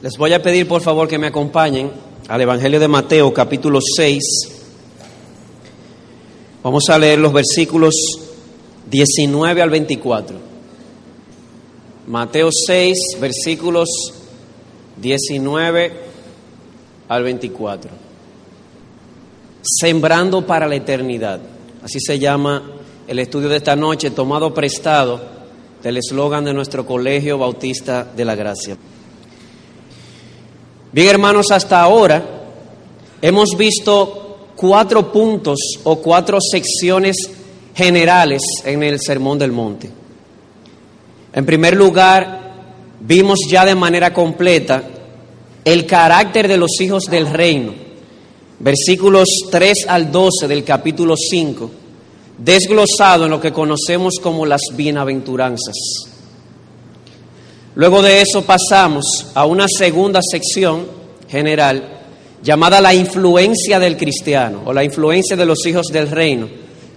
[0.00, 1.90] Les voy a pedir por favor que me acompañen
[2.28, 4.22] al Evangelio de Mateo capítulo 6.
[6.62, 7.96] Vamos a leer los versículos
[8.88, 10.36] 19 al 24.
[12.06, 13.88] Mateo 6, versículos
[14.98, 15.92] 19
[17.08, 17.90] al 24.
[19.62, 21.40] Sembrando para la eternidad.
[21.82, 22.70] Así se llama
[23.08, 25.20] el estudio de esta noche, tomado prestado
[25.82, 28.76] del eslogan de nuestro Colegio Bautista de la Gracia.
[30.90, 32.24] Bien, hermanos, hasta ahora
[33.20, 37.16] hemos visto cuatro puntos o cuatro secciones
[37.74, 39.90] generales en el Sermón del Monte.
[41.34, 42.52] En primer lugar,
[43.00, 44.82] vimos ya de manera completa
[45.62, 47.74] el carácter de los hijos del reino,
[48.58, 51.70] versículos 3 al 12 del capítulo 5,
[52.38, 56.07] desglosado en lo que conocemos como las bienaventuranzas.
[57.78, 60.84] Luego de eso pasamos a una segunda sección
[61.28, 62.00] general
[62.42, 66.48] llamada la influencia del cristiano o la influencia de los hijos del reino.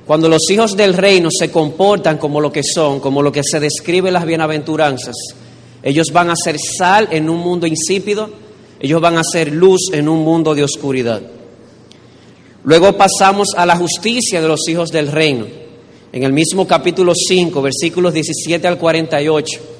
[0.07, 3.59] Cuando los hijos del reino se comportan como lo que son, como lo que se
[3.59, 5.15] describe en las bienaventuranzas,
[5.83, 8.31] ellos van a ser sal en un mundo insípido,
[8.79, 11.21] ellos van a ser luz en un mundo de oscuridad.
[12.63, 15.45] Luego pasamos a la justicia de los hijos del reino.
[16.11, 19.70] En el mismo capítulo 5, versículos 17 al 48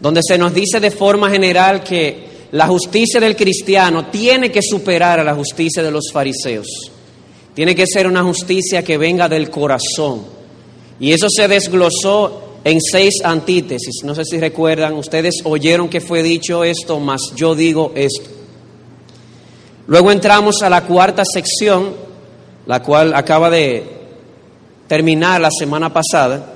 [0.00, 5.20] donde se nos dice de forma general que la justicia del cristiano tiene que superar
[5.20, 6.66] a la justicia de los fariseos.
[7.54, 10.22] Tiene que ser una justicia que venga del corazón.
[11.00, 14.04] Y eso se desglosó en seis antítesis.
[14.04, 18.28] No sé si recuerdan, ustedes oyeron que fue dicho esto, mas yo digo esto.
[19.86, 21.94] Luego entramos a la cuarta sección,
[22.66, 23.84] la cual acaba de
[24.88, 26.55] terminar la semana pasada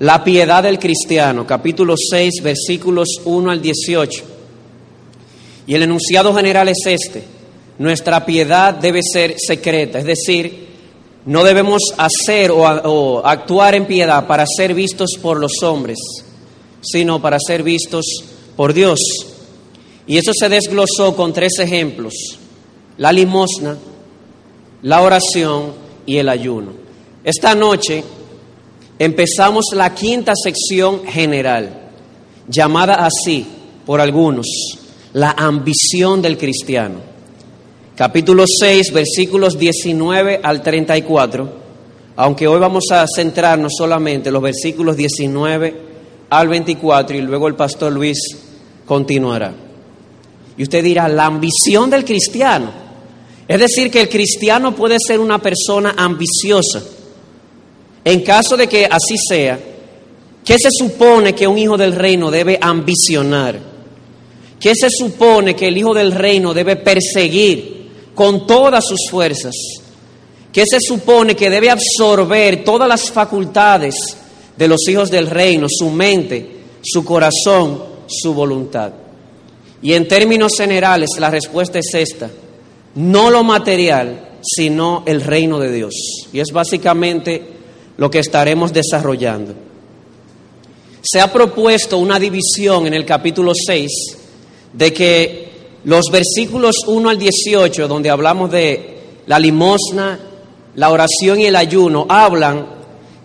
[0.00, 4.24] la piedad del cristiano, capítulo 6, versículos 1 al 18.
[5.66, 7.24] Y el enunciado general es este.
[7.78, 10.64] Nuestra piedad debe ser secreta, es decir,
[11.26, 15.98] no debemos hacer o, actuar en piedad para ser vistos por los hombres,
[16.82, 18.04] sino para ser vistos
[18.56, 19.00] por Dios.
[20.06, 22.12] Y eso se desglosó con tres ejemplos,
[22.98, 23.78] la limosna,
[24.82, 25.72] la oración
[26.04, 26.72] y el ayuno.
[27.24, 28.04] Esta noche
[28.98, 31.90] empezamos la quinta sección general,
[32.48, 33.46] llamada así
[33.84, 34.46] por algunos,
[35.12, 37.00] la ambición del cristiano.
[37.96, 41.64] Capítulo 6, versículos 19 al 34,
[42.16, 45.82] aunque hoy vamos a centrarnos solamente en los versículos 19
[46.30, 48.18] al 24 y luego el pastor Luis
[48.84, 49.54] continuará.
[50.56, 52.70] Y usted dirá, la ambición del cristiano.
[53.46, 56.80] Es decir, que el cristiano puede ser una persona ambiciosa
[58.04, 59.58] en caso de que así sea,
[60.44, 63.58] ¿qué se supone que un hijo del reino debe ambicionar?
[64.60, 69.54] ¿Qué se supone que el hijo del reino debe perseguir con todas sus fuerzas?
[70.52, 73.94] ¿Qué se supone que debe absorber todas las facultades
[74.56, 76.48] de los hijos del reino, su mente,
[76.82, 78.92] su corazón, su voluntad?
[79.82, 82.30] Y en términos generales la respuesta es esta,
[82.94, 85.94] no lo material, sino el reino de Dios.
[86.32, 87.42] Y es básicamente
[87.96, 89.54] lo que estaremos desarrollando.
[91.02, 93.90] Se ha propuesto una división en el capítulo 6
[94.72, 95.52] de que
[95.84, 100.18] los versículos 1 al 18, donde hablamos de la limosna,
[100.76, 102.66] la oración y el ayuno, hablan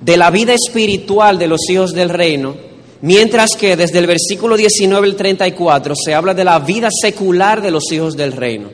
[0.01, 2.55] de la vida espiritual de los hijos del reino,
[3.01, 7.71] mientras que desde el versículo 19 al 34 se habla de la vida secular de
[7.71, 8.69] los hijos del reino.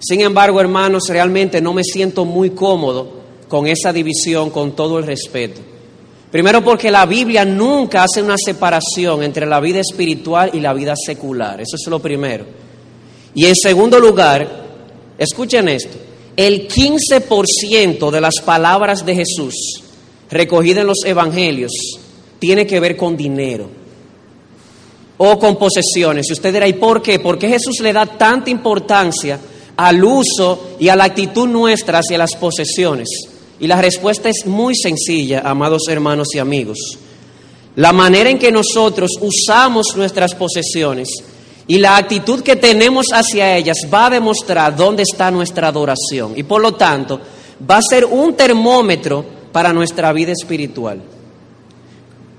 [0.00, 3.23] Sin embargo, hermanos, realmente no me siento muy cómodo
[3.54, 5.60] con esa división con todo el respeto.
[6.28, 10.94] Primero porque la Biblia nunca hace una separación entre la vida espiritual y la vida
[10.96, 11.60] secular.
[11.60, 12.44] Eso es lo primero.
[13.32, 14.66] Y en segundo lugar,
[15.16, 15.96] escuchen esto,
[16.36, 19.54] el 15% de las palabras de Jesús
[20.28, 21.70] recogidas en los evangelios
[22.40, 23.68] tiene que ver con dinero
[25.16, 26.28] o con posesiones.
[26.28, 27.20] Y usted dirá, ¿y por qué?
[27.20, 29.38] ¿Por qué Jesús le da tanta importancia
[29.76, 33.33] al uso y a la actitud nuestra hacia las posesiones?
[33.60, 36.78] Y la respuesta es muy sencilla, amados hermanos y amigos.
[37.76, 41.08] La manera en que nosotros usamos nuestras posesiones
[41.66, 46.34] y la actitud que tenemos hacia ellas va a demostrar dónde está nuestra adoración.
[46.36, 47.20] Y por lo tanto,
[47.68, 51.00] va a ser un termómetro para nuestra vida espiritual.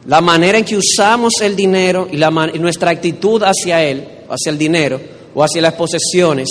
[0.05, 2.17] La manera en que usamos el dinero y,
[2.59, 5.01] nuestra actitud hacia él, hacia el dinero
[5.33, 6.47] o hacia las posesiones,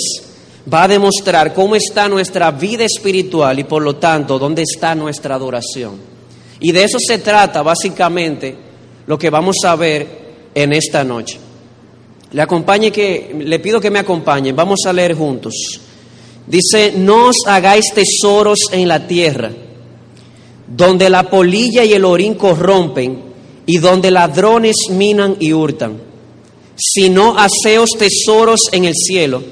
[0.72, 5.34] va a demostrar cómo está nuestra vida espiritual y por lo tanto dónde está nuestra
[5.34, 5.99] adoración.
[6.61, 8.56] Y de eso se trata básicamente
[9.06, 10.25] lo que vamos a ver
[10.55, 11.38] en esta noche.
[12.32, 14.56] Le acompañe que le pido que me acompañen.
[14.56, 15.55] Vamos a leer juntos.
[16.46, 19.52] Dice, "No os hagáis tesoros en la tierra,
[20.66, 23.22] donde la polilla y el orín corrompen
[23.66, 25.99] y donde ladrones minan y hurtan,
[26.76, 29.43] sino haceos tesoros en el cielo,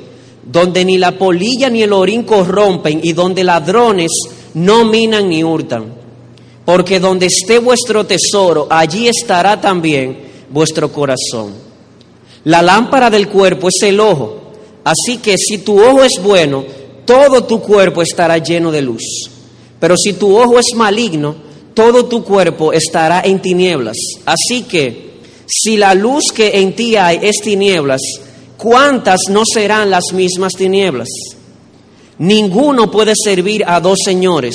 [0.42, 4.10] donde ni la polilla ni el orín corrompen y donde ladrones
[4.54, 5.94] no minan ni hurtan.
[6.64, 10.18] Porque donde esté vuestro tesoro, allí estará también
[10.50, 11.54] vuestro corazón.
[12.44, 14.52] La lámpara del cuerpo es el ojo,
[14.84, 16.64] así que si tu ojo es bueno,
[17.04, 19.02] todo tu cuerpo estará lleno de luz.
[19.78, 21.34] Pero si tu ojo es maligno,
[21.74, 23.96] todo tu cuerpo estará en tinieblas.
[24.24, 25.12] Así que,
[25.46, 28.00] si la luz que en ti hay es tinieblas,
[28.62, 31.08] ¿cuántas no serán las mismas tinieblas?
[32.18, 34.54] Ninguno puede servir a dos señores,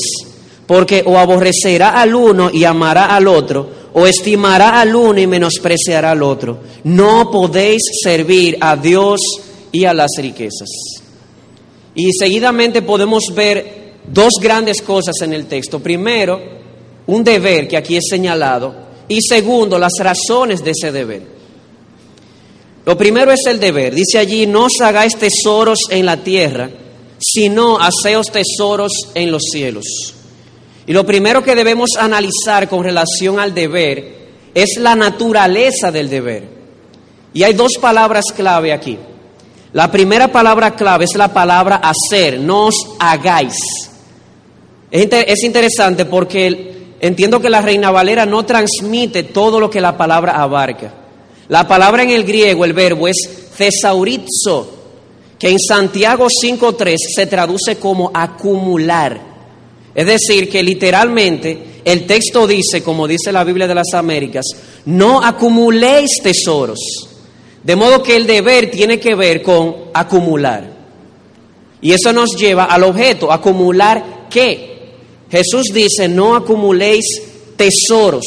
[0.66, 6.12] porque o aborrecerá al uno y amará al otro, o estimará al uno y menospreciará
[6.12, 6.60] al otro.
[6.86, 9.20] No podéis servir a Dios
[9.74, 10.70] y a las riquezas.
[11.94, 15.80] Y seguidamente podemos ver dos grandes cosas en el texto.
[15.80, 16.40] Primero,
[17.08, 18.74] un deber que aquí es señalado.
[19.10, 21.37] Y segundo, las razones de ese deber.
[22.88, 23.94] Lo primero es el deber.
[23.94, 26.70] Dice allí, no os hagáis tesoros en la tierra,
[27.20, 30.14] sino haceos tesoros en los cielos.
[30.86, 36.48] Y lo primero que debemos analizar con relación al deber es la naturaleza del deber.
[37.34, 38.98] Y hay dos palabras clave aquí.
[39.74, 43.58] La primera palabra clave es la palabra hacer, no os hagáis.
[44.90, 50.42] Es interesante porque entiendo que la Reina Valera no transmite todo lo que la palabra
[50.42, 51.07] abarca.
[51.50, 53.16] La palabra en el griego, el verbo es
[53.58, 54.74] thesaurizo,
[55.40, 59.20] que en Santiago 5.3 se traduce como acumular.
[59.96, 64.46] Es decir, que literalmente el texto dice, como dice la Biblia de las Américas,
[64.86, 66.80] no acumuléis tesoros.
[67.64, 70.70] De modo que el deber tiene que ver con acumular.
[71.82, 74.78] Y eso nos lleva al objeto, acumular qué.
[75.30, 77.06] Jesús dice, no acumuléis
[77.56, 78.26] tesoros.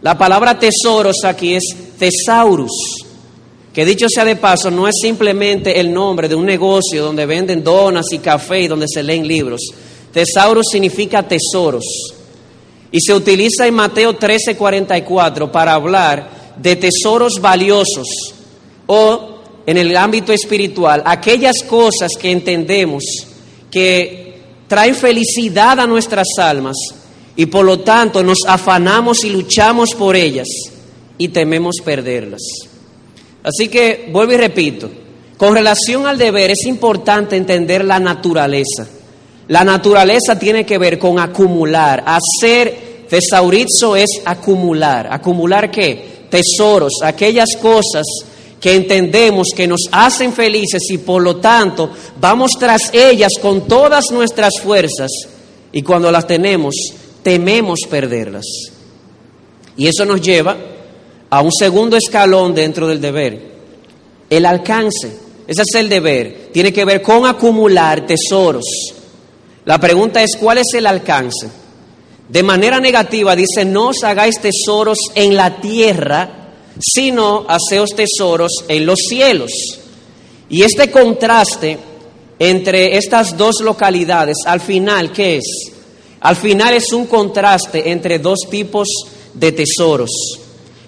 [0.00, 1.64] La palabra tesoros aquí es
[1.98, 2.70] thesaurus,
[3.72, 7.64] que dicho sea de paso, no es simplemente el nombre de un negocio donde venden
[7.64, 9.60] donas y café y donde se leen libros.
[10.12, 11.84] Tesaurus significa tesoros.
[12.90, 18.06] Y se utiliza en Mateo 13:44 para hablar de tesoros valiosos
[18.86, 23.04] o en el ámbito espiritual, aquellas cosas que entendemos
[23.70, 26.76] que traen felicidad a nuestras almas
[27.38, 30.48] y por lo tanto nos afanamos y luchamos por ellas
[31.16, 32.42] y tememos perderlas.
[33.42, 34.90] Así que vuelvo y repito,
[35.36, 38.88] con relación al deber es importante entender la naturaleza.
[39.46, 45.08] La naturaleza tiene que ver con acumular, hacer tesaurizo es acumular.
[45.10, 46.18] ¿Acumular qué?
[46.28, 48.04] tesoros, aquellas cosas
[48.60, 54.10] que entendemos que nos hacen felices y por lo tanto vamos tras ellas con todas
[54.10, 55.10] nuestras fuerzas
[55.72, 56.74] y cuando las tenemos
[57.28, 58.46] tememos perderlas.
[59.76, 60.56] Y eso nos lleva
[61.28, 63.38] a un segundo escalón dentro del deber,
[64.30, 65.12] el alcance.
[65.46, 68.64] Ese es el deber, tiene que ver con acumular tesoros.
[69.66, 71.50] La pregunta es, ¿cuál es el alcance?
[72.30, 78.86] De manera negativa dice, no os hagáis tesoros en la tierra, sino haceos tesoros en
[78.86, 79.52] los cielos.
[80.48, 81.76] Y este contraste
[82.38, 85.77] entre estas dos localidades, al final, ¿qué es?
[86.20, 88.88] Al final es un contraste entre dos tipos
[89.34, 90.10] de tesoros.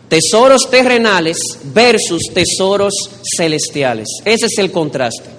[0.09, 1.39] Tesoros terrenales
[1.73, 2.95] versus tesoros
[3.37, 4.09] celestiales.
[4.25, 5.31] Ese es el contraste.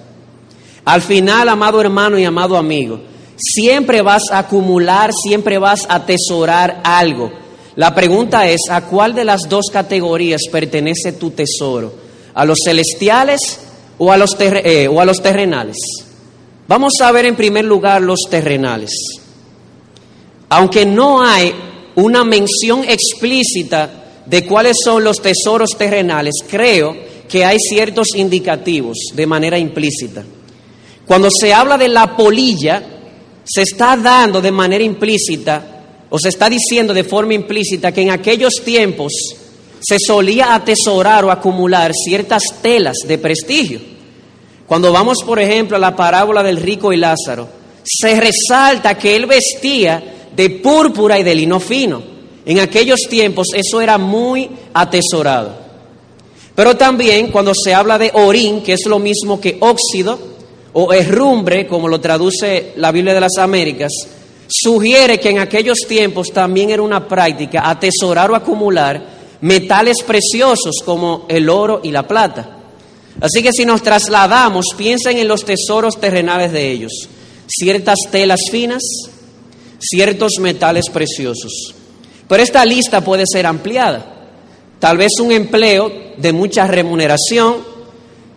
[0.84, 3.00] Al final, amado hermano y amado amigo,
[3.36, 7.32] Siempre vas a acumular, siempre vas a atesorar algo.
[7.74, 11.92] La pregunta es, ¿a cuál de las dos categorías pertenece tu tesoro?
[12.34, 13.60] ¿A los celestiales
[13.98, 15.76] o a los, eh, o a los terrenales?
[16.68, 18.90] Vamos a ver en primer lugar los terrenales.
[20.52, 21.50] Aunque no hay
[21.94, 23.88] una mención explícita
[24.26, 26.94] de cuáles son los tesoros terrenales, creo
[27.26, 30.22] que hay ciertos indicativos de manera implícita.
[31.06, 32.82] Cuando se habla de la polilla,
[33.42, 38.10] se está dando de manera implícita o se está diciendo de forma implícita que en
[38.10, 39.10] aquellos tiempos
[39.80, 43.80] se solía atesorar o acumular ciertas telas de prestigio.
[44.66, 47.48] Cuando vamos, por ejemplo, a la parábola del rico y Lázaro,
[47.82, 52.02] se resalta que él vestía de púrpura y de lino fino.
[52.44, 55.62] En aquellos tiempos eso era muy atesorado.
[56.54, 60.18] Pero también cuando se habla de orín, que es lo mismo que óxido,
[60.74, 63.92] o herrumbre, como lo traduce la Biblia de las Américas,
[64.48, 69.02] sugiere que en aquellos tiempos también era una práctica atesorar o acumular
[69.40, 72.58] metales preciosos como el oro y la plata.
[73.20, 77.08] Así que si nos trasladamos, piensen en los tesoros terrenales de ellos,
[77.46, 78.82] ciertas telas finas,
[79.82, 81.74] ciertos metales preciosos.
[82.28, 84.30] Pero esta lista puede ser ampliada.
[84.78, 87.56] Tal vez un empleo de mucha remuneración,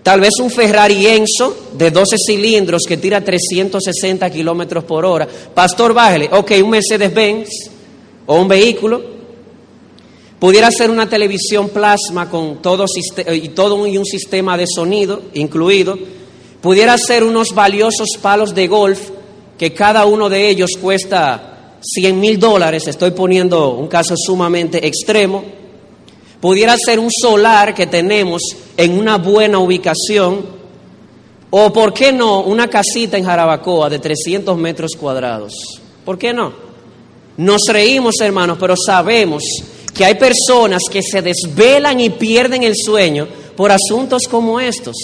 [0.03, 5.27] tal vez un Ferrari Enzo de 12 cilindros que tira 360 kilómetros por hora.
[5.53, 6.29] Pastor, bájale.
[6.31, 7.49] Ok, un Mercedes-Benz
[8.25, 9.15] o un vehículo
[10.39, 12.85] Pudiera ser una televisión plasma con todo,
[13.33, 15.97] y todo un sistema de sonido incluido.
[16.61, 19.09] Pudiera ser unos valiosos palos de golf
[19.57, 22.87] que cada uno de ellos cuesta 100 mil dólares.
[22.87, 25.43] Estoy poniendo un caso sumamente extremo.
[26.41, 28.41] Pudiera ser un solar que tenemos
[28.75, 30.45] en una buena ubicación.
[31.49, 35.53] O, ¿por qué no, una casita en Jarabacoa de 300 metros cuadrados?
[36.03, 36.53] ¿Por qué no?
[37.37, 39.43] Nos reímos, hermanos, pero sabemos
[39.93, 44.95] que hay personas que se desvelan y pierden el sueño por asuntos como estos.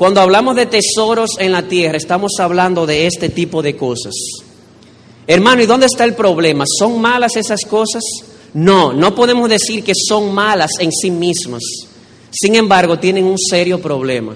[0.00, 4.14] Cuando hablamos de tesoros en la tierra, estamos hablando de este tipo de cosas.
[5.26, 6.64] Hermano, ¿y dónde está el problema?
[6.66, 8.02] ¿Son malas esas cosas?
[8.54, 11.60] No, no podemos decir que son malas en sí mismas.
[12.30, 14.34] Sin embargo, tienen un serio problema.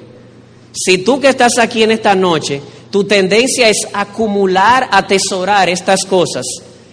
[0.70, 6.44] Si tú que estás aquí en esta noche, tu tendencia es acumular, atesorar estas cosas,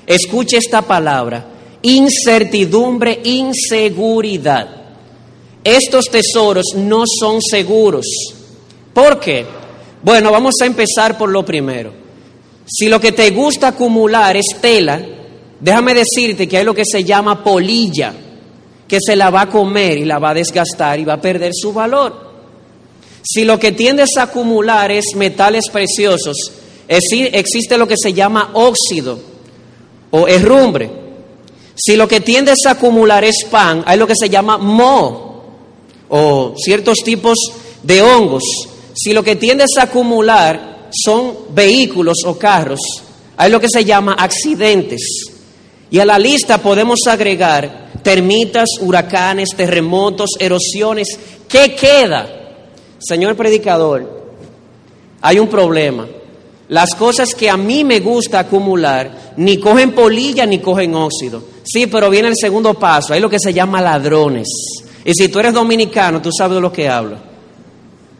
[0.07, 1.45] escuche esta palabra,
[1.81, 4.93] incertidumbre, inseguridad.
[5.61, 8.05] Estos tesoros no son seguros.
[8.93, 9.45] ¿Por qué?
[10.03, 11.93] Bueno, vamos a empezar por lo primero.
[12.65, 15.01] Si lo que te gusta acumular es tela,
[15.59, 18.13] déjame decirte que hay lo que se llama polilla,
[18.87, 21.51] que se la va a comer y la va a desgastar y va a perder
[21.53, 22.31] su valor.
[23.23, 26.51] Si lo que tiendes a acumular es metales preciosos,
[26.87, 29.19] existe lo que se llama óxido
[30.09, 30.89] o herrumbre.
[31.75, 35.43] Si lo que tiendes a acumular es pan, hay lo que se llama mo
[36.09, 37.37] o ciertos tipos
[37.83, 38.43] de hongos.
[38.93, 42.79] Si lo que tiendes a acumular son vehículos o carros,
[43.37, 45.01] hay lo que se llama accidentes.
[45.89, 51.07] Y a la lista podemos agregar termitas, huracanes, terremotos, erosiones.
[51.47, 52.27] ¿Qué queda?
[52.99, 54.21] Señor predicador,
[55.21, 56.07] hay un problema.
[56.69, 61.43] Las cosas que a mí me gusta acumular ni cogen polilla ni cogen óxido.
[61.63, 64.47] Sí, pero viene el segundo paso, hay lo que se llama ladrones.
[65.03, 67.30] Y si tú eres dominicano, tú sabes de lo que hablo.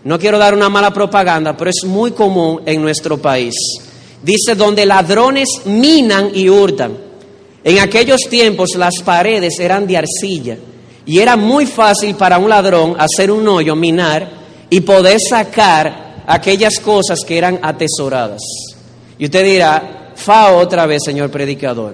[0.04, 3.54] No quiero dar una mala propaganda, pero es muy común en nuestro país.
[4.24, 6.98] Dice, donde ladrones minan y hurtan.
[7.64, 10.58] En aquellos tiempos las paredes eran de arcilla
[11.06, 14.30] y era muy fácil para un ladrón hacer un hoyo, minar
[14.70, 18.42] y poder sacar aquellas cosas que eran atesoradas.
[19.20, 21.94] Y usted dirá, fa otra vez, señor predicador.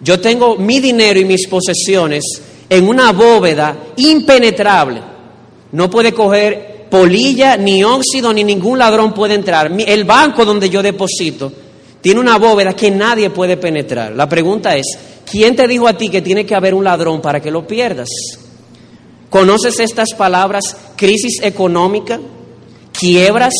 [0.00, 2.24] Yo tengo mi dinero y mis posesiones
[2.68, 5.00] en una bóveda impenetrable.
[5.72, 9.70] No puede coger polilla, ni óxido, ni ningún ladrón puede entrar.
[9.86, 11.52] El banco donde yo deposito
[12.00, 14.12] tiene una bóveda que nadie puede penetrar.
[14.12, 14.86] La pregunta es,
[15.30, 18.08] ¿quién te dijo a ti que tiene que haber un ladrón para que lo pierdas?
[19.28, 20.76] ¿Conoces estas palabras?
[20.96, 22.20] Crisis económica,
[22.92, 23.54] quiebras,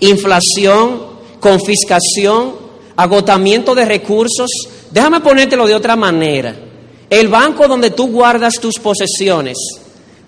[0.00, 1.02] inflación,
[1.40, 2.54] confiscación,
[2.96, 4.50] agotamiento de recursos.
[4.90, 6.54] Déjame ponértelo de otra manera.
[7.08, 9.56] El banco donde tú guardas tus posesiones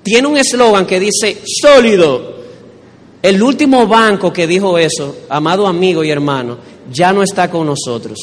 [0.04, 2.34] tiene un eslogan que dice sólido.
[3.22, 6.58] El último banco que dijo eso, amado amigo y hermano,
[6.92, 8.18] ya no está con nosotros.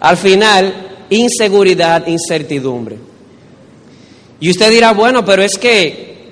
[0.00, 2.96] Al final, inseguridad, incertidumbre.
[4.40, 6.30] Y usted dirá, bueno, pero es que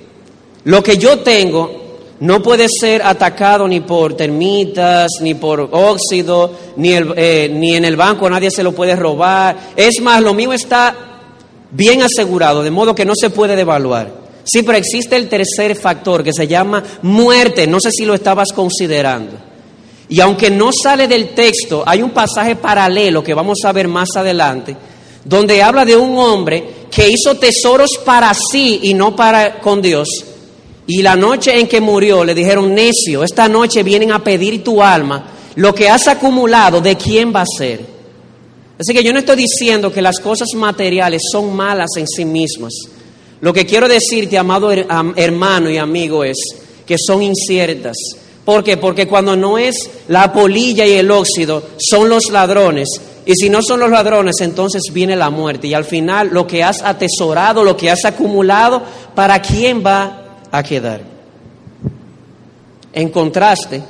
[0.64, 6.94] lo que yo tengo no puede ser atacado ni por termitas, ni por óxido, ni,
[6.94, 9.56] eh, ni en el banco nadie se lo puede robar.
[9.76, 11.09] Es más, lo mío está
[11.70, 14.12] bien asegurado, de modo que no se puede devaluar.
[14.44, 17.66] Sí, pero existe el tercer factor que se llama muerte.
[17.66, 19.32] No sé si lo estabas considerando.
[20.08, 24.08] Y aunque no sale del texto, hay un pasaje paralelo que vamos a ver más
[24.16, 24.76] adelante,
[25.24, 30.08] donde habla de un hombre que hizo tesoros para sí y no para con Dios
[30.90, 34.82] y la noche en que murió le dijeron, necio, esta noche vienen a pedir tu
[34.82, 35.24] alma,
[35.54, 37.99] lo que has acumulado, ¿de quién va a ser?
[38.80, 42.72] Así que yo no estoy diciendo que las cosas materiales son malas en sí mismas.
[43.42, 46.38] Lo que quiero decirte, amado hermano y amigo, es
[46.86, 47.96] que son inciertas.
[48.44, 48.78] ¿Por qué?
[48.78, 52.88] Porque cuando no es la polilla y el óxido, son los ladrones.
[53.26, 55.66] Y si no son los ladrones, entonces viene la muerte.
[55.66, 58.82] Y al final, lo que has atesorado, lo que has acumulado,
[59.14, 60.20] ¿para quién va
[60.50, 61.02] a quedar.
[62.92, 63.82] En contraste,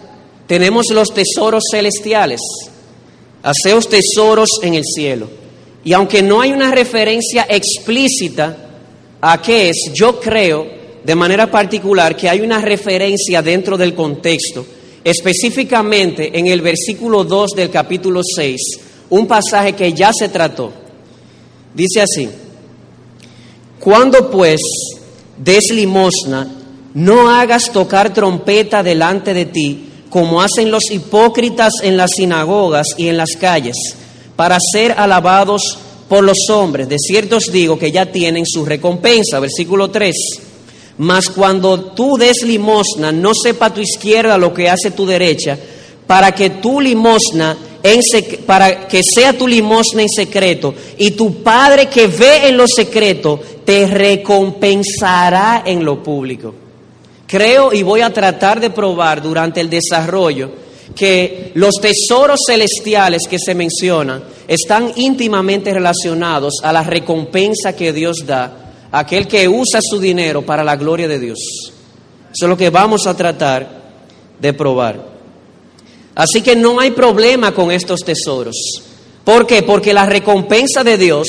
[0.46, 2.40] tenemos los tesoros celestiales,
[3.42, 5.28] haceos tesoros en el cielo.
[5.84, 8.56] Y aunque no hay una referencia explícita
[9.20, 10.66] a qué es, yo creo
[11.02, 14.66] de manera particular que hay una referencia dentro del contexto,
[15.02, 18.60] específicamente en el versículo 2 del capítulo 6,
[19.10, 20.72] un pasaje que ya se trató.
[21.74, 22.28] Dice así,
[23.78, 24.60] cuando pues
[25.38, 26.56] des limosna,
[26.92, 33.08] no hagas tocar trompeta delante de ti, como hacen los hipócritas en las sinagogas y
[33.08, 33.76] en las calles,
[34.36, 36.88] para ser alabados por los hombres.
[36.88, 39.38] De cierto os digo que ya tienen su recompensa.
[39.38, 40.14] Versículo 3.
[40.98, 45.56] Mas cuando tú des limosna, no sepa tu izquierda lo que hace tu derecha,
[46.06, 48.00] para que tu limosna en
[48.44, 53.40] para que sea tu limosna en secreto y tu Padre que ve en lo secreto
[53.64, 56.54] te recompensará en lo público.
[57.30, 60.50] Creo y voy a tratar de probar durante el desarrollo
[60.96, 68.26] que los tesoros celestiales que se mencionan están íntimamente relacionados a la recompensa que Dios
[68.26, 71.38] da a aquel que usa su dinero para la gloria de Dios.
[72.32, 73.80] Eso es lo que vamos a tratar
[74.40, 75.06] de probar.
[76.16, 78.56] Así que no hay problema con estos tesoros.
[79.22, 79.62] ¿Por qué?
[79.62, 81.28] Porque la recompensa de Dios,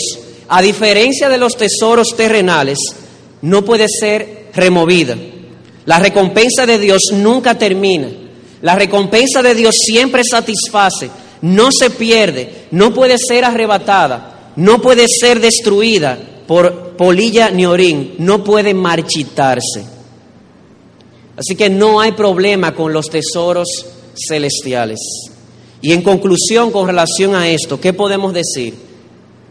[0.49, 2.79] a diferencia de los tesoros terrenales,
[3.43, 5.15] no puede ser removida.
[5.85, 8.07] La recompensa de Dios nunca termina.
[8.61, 11.09] La recompensa de Dios siempre satisface,
[11.41, 18.15] no se pierde, no puede ser arrebatada, no puede ser destruida por polilla ni orín,
[18.19, 19.83] no puede marchitarse.
[21.35, 23.67] Así que no hay problema con los tesoros
[24.27, 24.99] celestiales.
[25.81, 28.75] Y en conclusión con relación a esto, ¿qué podemos decir?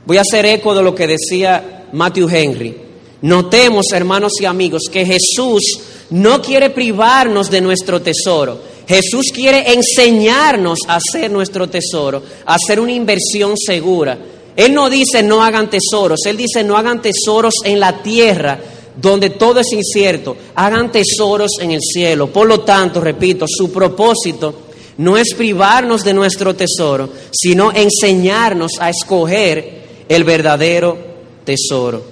[0.06, 2.76] Voy a hacer eco de lo que decía Matthew Henry.
[3.22, 5.80] Notemos, hermanos y amigos, que Jesús
[6.11, 8.61] no quiere privarnos de nuestro tesoro.
[8.87, 14.19] Jesús quiere enseñarnos a hacer nuestro tesoro, a hacer una inversión segura.
[14.57, 18.59] Él no dice no hagan tesoros, Él dice no hagan tesoros en la tierra
[19.00, 22.26] donde todo es incierto, hagan tesoros en el cielo.
[22.26, 24.54] Por lo tanto, repito, su propósito
[24.99, 30.99] no es privarnos de nuestro tesoro, sino enseñarnos a escoger el verdadero
[31.45, 32.02] tesoro.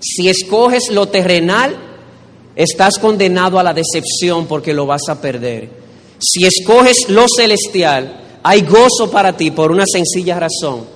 [0.00, 1.93] Si escoges lo terrenal,
[2.56, 5.68] estás condenado a la decepción porque lo vas a perder.
[6.18, 10.92] Si escoges lo celestial, hay gozo para ti por una sencilla razón.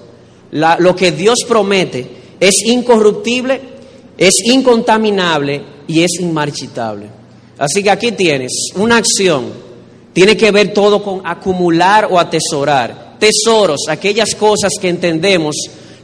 [0.50, 2.06] lo que Dios promete
[2.40, 3.60] es incorruptible,
[4.16, 7.06] es incontaminable y es inmarchitable.
[7.58, 9.68] Así que aquí tienes una acción.
[10.12, 13.16] Tiene que ver todo con acumular o atesorar.
[13.18, 15.56] Tesoros, aquellas cosas que entendemos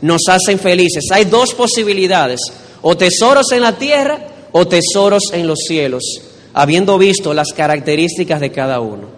[0.03, 1.05] nos hacen felices.
[1.13, 2.41] Hay dos posibilidades,
[2.83, 6.05] o tesoros en la tierra o tesoros en los cielos,
[6.53, 9.09] habiendo visto las características de cada uno.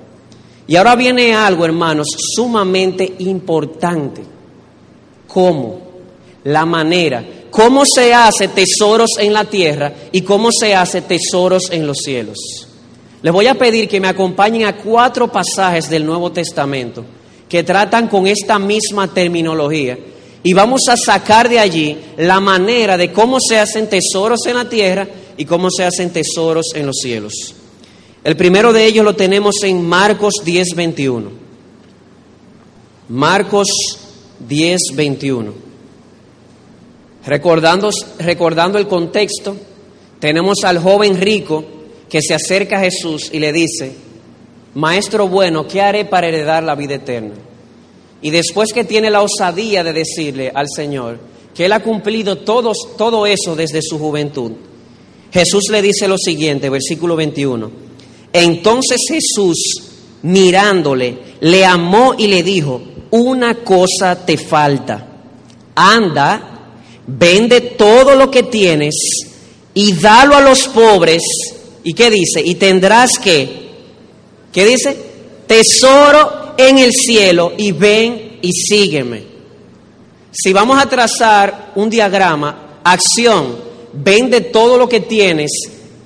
[0.67, 4.23] Y ahora viene algo, hermanos, sumamente importante.
[5.29, 5.79] ¿Cómo?
[6.45, 7.23] La manera.
[7.51, 12.39] ¿Cómo se hace tesoros en la tierra y cómo se hace tesoros en los cielos?
[13.21, 17.05] Les voy a pedir que me acompañen a cuatro pasajes del Nuevo Testamento
[17.47, 19.99] que tratan con esta misma terminología
[20.43, 24.69] y vamos a sacar de allí la manera de cómo se hacen tesoros en la
[24.69, 27.55] tierra y cómo se hacen tesoros en los cielos.
[28.25, 31.31] El primero de ellos lo tenemos en Marcos 10, 21.
[33.09, 33.69] Marcos
[34.41, 35.53] 10, 21.
[37.25, 39.57] Recordando, recordando el contexto,
[40.19, 41.65] tenemos al joven rico
[42.09, 43.95] que se acerca a Jesús y le dice,
[44.75, 47.35] Maestro bueno, ¿qué haré para heredar la vida eterna?
[48.23, 51.19] Y después que tiene la osadía de decirle al Señor
[51.55, 54.53] que Él ha cumplido todos, todo eso desde su juventud,
[55.37, 57.71] Jesús le dice lo siguiente, versículo 21.
[58.33, 59.83] Entonces Jesús,
[60.23, 65.07] mirándole, le amó y le dijo, una cosa te falta.
[65.75, 66.71] Anda,
[67.07, 68.95] vende todo lo que tienes
[69.75, 71.23] y dalo a los pobres.
[71.85, 72.41] ¿Y qué dice?
[72.41, 73.69] Y tendrás que,
[74.51, 74.97] ¿qué dice?
[75.47, 79.23] Tesoro en el cielo y ven y sígueme.
[80.33, 83.66] Si vamos a trazar un diagrama, acción,
[83.97, 85.51] vende todo lo que tienes,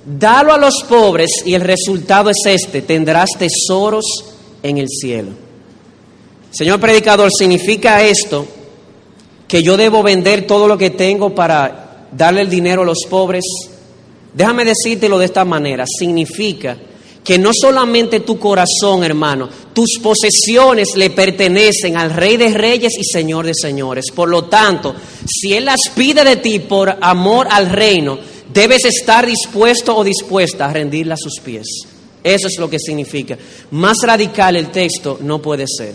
[0.05, 4.05] dalo a los pobres y el resultado es este, tendrás tesoros
[4.63, 5.31] en el cielo.
[6.51, 8.45] Señor predicador, ¿significa esto
[9.47, 13.43] que yo debo vender todo lo que tengo para darle el dinero a los pobres?
[14.33, 16.77] Déjame decírtelo de esta manera, significa
[17.23, 23.03] que no solamente tu corazón, hermano, tus posesiones le pertenecen al Rey de Reyes y
[23.03, 24.05] Señor de Señores.
[24.13, 24.95] Por lo tanto,
[25.27, 28.17] si Él las pide de ti por amor al reino,
[28.51, 31.67] debes estar dispuesto o dispuesta a rendirla a sus pies.
[32.23, 33.37] Eso es lo que significa.
[33.71, 35.93] Más radical el texto no puede ser.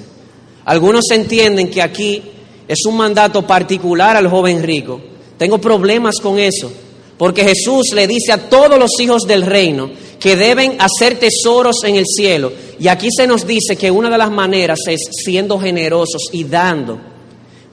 [0.64, 2.22] Algunos entienden que aquí
[2.66, 5.00] es un mandato particular al joven rico.
[5.38, 6.72] Tengo problemas con eso,
[7.18, 11.96] porque Jesús le dice a todos los hijos del reino que deben hacer tesoros en
[11.96, 12.52] el cielo.
[12.78, 16.98] Y aquí se nos dice que una de las maneras es siendo generosos y dando,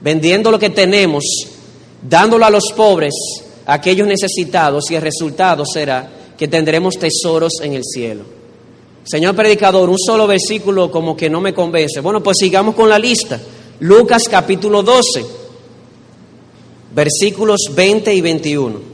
[0.00, 1.24] vendiendo lo que tenemos,
[2.02, 3.14] dándolo a los pobres,
[3.66, 8.24] a aquellos necesitados, y el resultado será que tendremos tesoros en el cielo.
[9.04, 12.00] Señor predicador, un solo versículo como que no me convence.
[12.00, 13.38] Bueno, pues sigamos con la lista.
[13.80, 15.26] Lucas capítulo 12,
[16.94, 18.93] versículos 20 y 21.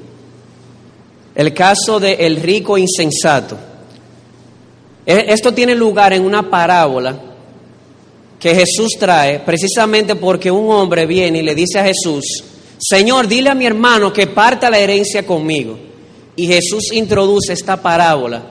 [1.35, 3.57] El caso del el rico insensato.
[5.07, 7.19] E, esto tiene lugar en una parábola
[8.39, 12.25] que Jesús trae precisamente porque un hombre viene y le dice a Jesús,
[12.79, 15.79] Señor, dile a mi hermano que parta la herencia conmigo.
[16.37, 18.43] Y Jesús introduce esta parábola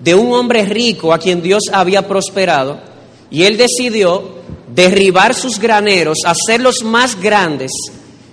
[0.00, 2.80] de un hombre rico a quien Dios había prosperado
[3.30, 4.38] y él decidió
[4.74, 7.72] derribar sus graneros, hacerlos más grandes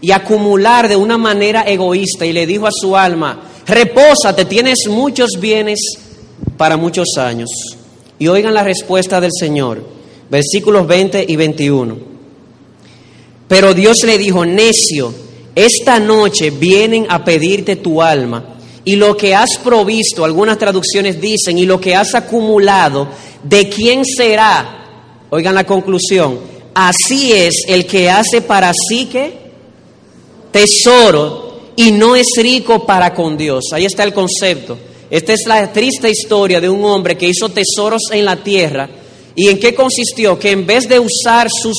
[0.02, 5.32] y acumular de una manera egoísta y le dijo a su alma, repósate, tienes muchos
[5.40, 5.80] bienes
[6.58, 7.50] para muchos años.
[8.18, 9.84] Y oigan la respuesta del Señor,
[10.30, 11.98] versículos 20 y 21.
[13.48, 15.14] Pero Dios le dijo, necio,
[15.54, 21.58] esta noche vienen a pedirte tu alma y lo que has provisto, algunas traducciones dicen,
[21.58, 23.08] y lo que has acumulado,
[23.44, 24.84] ¿de quién será?
[25.32, 26.40] Oigan la conclusión.
[26.76, 29.40] Así es el que hace para sí que
[30.52, 31.45] tesoro
[31.76, 33.66] y no es rico para con Dios.
[33.74, 34.78] Ahí está el concepto.
[35.10, 38.90] Esta es la triste historia de un hombre que hizo tesoros en la tierra.
[39.36, 40.40] ¿Y en qué consistió?
[40.40, 41.76] Que en vez de usar sus,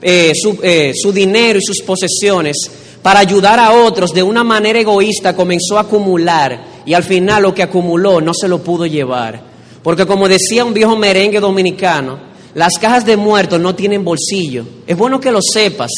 [0.00, 2.56] eh, su, eh, su dinero y sus posesiones
[3.02, 7.54] para ayudar a otros de una manera egoísta, comenzó a acumular y al final lo
[7.54, 9.42] que acumuló no se lo pudo llevar.
[9.82, 12.18] Porque como decía un viejo merengue dominicano,
[12.54, 14.64] las cajas de muertos no tienen bolsillo.
[14.86, 15.90] Es bueno que lo sepas.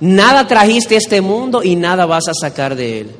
[0.00, 3.10] Nada trajiste a este mundo y nada vas a sacar de él.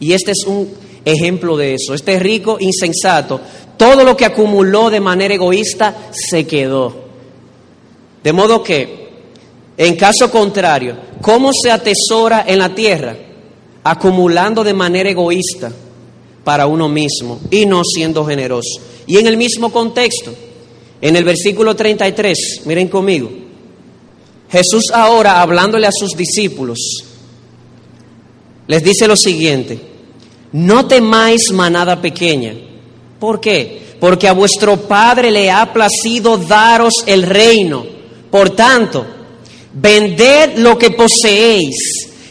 [0.00, 0.68] Y este es un
[1.04, 1.94] ejemplo de eso.
[1.94, 3.40] Este rico insensato,
[3.76, 7.04] todo lo que acumuló de manera egoísta se quedó.
[8.22, 9.04] De modo que
[9.76, 13.16] en caso contrario, ¿cómo se atesora en la tierra?
[13.82, 15.72] Acumulando de manera egoísta
[16.44, 18.80] para uno mismo y no siendo generoso.
[19.06, 20.32] Y en el mismo contexto,
[21.00, 23.30] en el versículo 33, miren conmigo,
[24.54, 26.78] Jesús ahora hablándole a sus discípulos,
[28.68, 29.80] les dice lo siguiente,
[30.52, 32.54] no temáis manada pequeña.
[33.18, 33.96] ¿Por qué?
[33.98, 37.84] Porque a vuestro Padre le ha placido daros el reino.
[38.30, 39.04] Por tanto,
[39.72, 41.74] vended lo que poseéis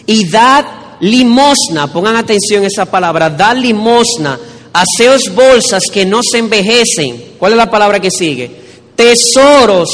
[0.06, 0.66] y dad
[1.02, 4.40] limosna, pongan atención esa palabra, dad limosna,
[4.72, 7.34] haceos bolsas que no se envejecen.
[7.38, 8.50] ¿Cuál es la palabra que sigue?
[8.96, 9.90] Tesoros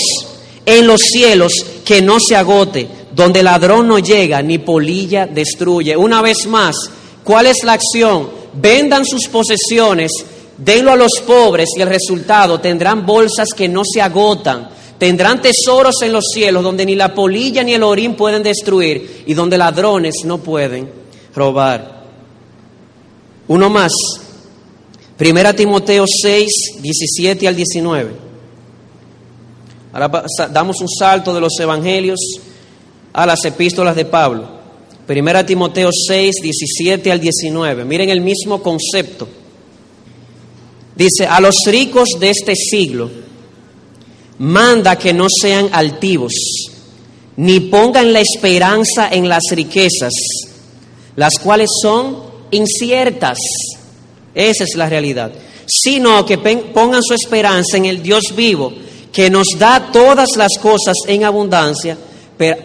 [0.66, 1.54] en los cielos
[1.86, 5.96] que no se agote, donde ladrón no llega ni polilla destruye.
[5.96, 6.76] Una vez más,
[7.24, 8.30] ¿cuál es la acción?
[8.54, 10.12] Vendan sus posesiones,
[10.58, 14.70] denlo a los pobres y el resultado tendrán bolsas que no se agotan
[15.00, 19.34] Tendrán tesoros en los cielos donde ni la polilla ni el orín pueden destruir y
[19.34, 20.92] donde ladrones no pueden
[21.34, 22.04] robar.
[23.48, 23.94] Uno más.
[25.16, 26.50] Primera Timoteo 6,
[26.82, 28.29] 17 al 19.
[29.92, 32.20] Ahora damos un salto de los evangelios
[33.14, 34.60] a las epístolas de Pablo.
[35.08, 37.86] Primera Timoteo 6, 17 al 19.
[37.86, 39.28] Miren el mismo concepto.
[40.96, 43.10] Dice, a los ricos de este siglo,
[44.38, 46.34] manda que no sean altivos,
[47.38, 50.14] ni pongan la esperanza en las riquezas,
[51.16, 52.18] las cuales son
[52.52, 53.40] inciertas.
[54.36, 55.32] Esa es la realidad.
[55.66, 58.74] Sino que pongan su esperanza en el Dios vivo,
[59.12, 61.98] que nos da todas las cosas en abundancia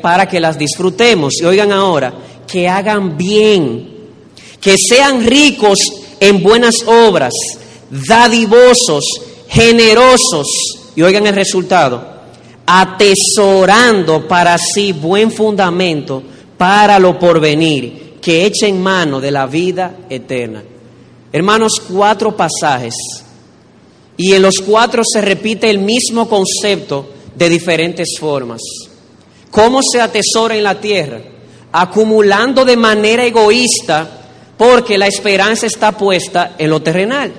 [0.00, 1.35] para que las disfrutemos.
[1.40, 2.12] Y oigan ahora,
[2.46, 3.94] que hagan bien,
[4.61, 5.78] que sean ricos
[6.20, 7.33] en buenas obras,
[7.90, 9.04] dadivosos,
[9.48, 10.46] generosos,
[10.96, 12.14] y oigan el resultado,
[12.66, 16.22] atesorando para sí buen fundamento
[16.57, 20.62] para lo porvenir, que eche en mano de la vida eterna.
[21.33, 22.94] Hermanos, cuatro pasajes.
[24.16, 28.61] Y en los cuatro se repite el mismo concepto de diferentes formas.
[29.50, 31.20] ¿Cómo se atesora en la tierra?
[31.72, 34.09] Acumulando de manera egoísta
[34.57, 37.33] porque la esperanza está puesta en lo terrenal.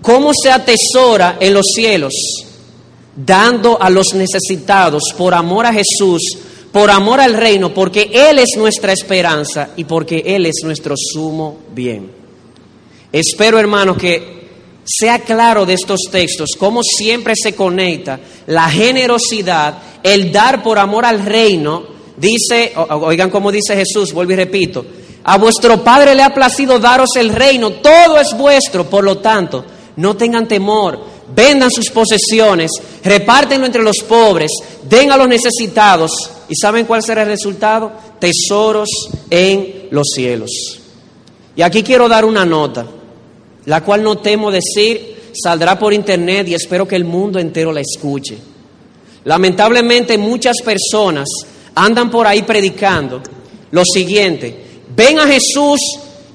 [0.00, 2.12] ¿Cómo se atesora en los cielos?
[3.14, 6.22] dando a los necesitados por amor a Jesús,
[6.72, 11.58] por amor al reino, porque Él es nuestra esperanza y porque Él es nuestro sumo
[11.74, 12.10] bien.
[13.12, 14.41] Espero, hermano, que
[14.84, 21.04] sea claro de estos textos cómo siempre se conecta la generosidad, el dar por amor
[21.04, 21.84] al reino,
[22.16, 24.84] dice, oigan cómo dice Jesús, vuelvo y repito,
[25.24, 29.64] a vuestro Padre le ha placido daros el reino, todo es vuestro, por lo tanto,
[29.96, 30.98] no tengan temor,
[31.34, 32.70] vendan sus posesiones,
[33.04, 34.50] repártenlo entre los pobres,
[34.88, 36.10] den a los necesitados.
[36.48, 37.92] ¿Y saben cuál será el resultado?
[38.18, 38.88] Tesoros
[39.30, 40.50] en los cielos.
[41.54, 42.86] Y aquí quiero dar una nota,
[43.66, 47.80] la cual no temo decir, saldrá por internet y espero que el mundo entero la
[47.80, 48.36] escuche.
[49.24, 51.28] Lamentablemente muchas personas
[51.74, 53.22] andan por ahí predicando
[53.70, 54.54] lo siguiente,
[54.94, 55.80] ven a Jesús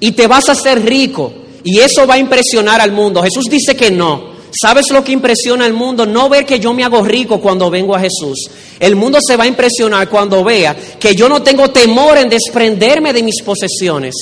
[0.00, 3.22] y te vas a hacer rico y eso va a impresionar al mundo.
[3.22, 4.38] Jesús dice que no.
[4.50, 6.06] ¿Sabes lo que impresiona al mundo?
[6.06, 8.48] No ver que yo me hago rico cuando vengo a Jesús.
[8.80, 13.12] El mundo se va a impresionar cuando vea que yo no tengo temor en desprenderme
[13.12, 14.14] de mis posesiones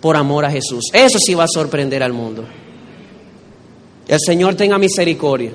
[0.00, 0.86] por amor a Jesús.
[0.92, 2.44] Eso sí va a sorprender al mundo.
[4.06, 5.52] El Señor tenga misericordia.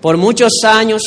[0.00, 1.02] Por muchos años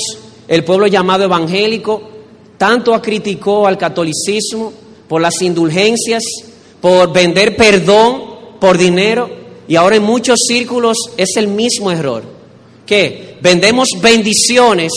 [0.47, 2.09] el pueblo llamado evangélico
[2.57, 4.71] tanto criticó al catolicismo
[5.07, 6.23] por las indulgencias,
[6.79, 8.23] por vender perdón
[8.59, 9.29] por dinero
[9.67, 12.23] y ahora en muchos círculos es el mismo error.
[12.85, 14.91] Que vendemos bendiciones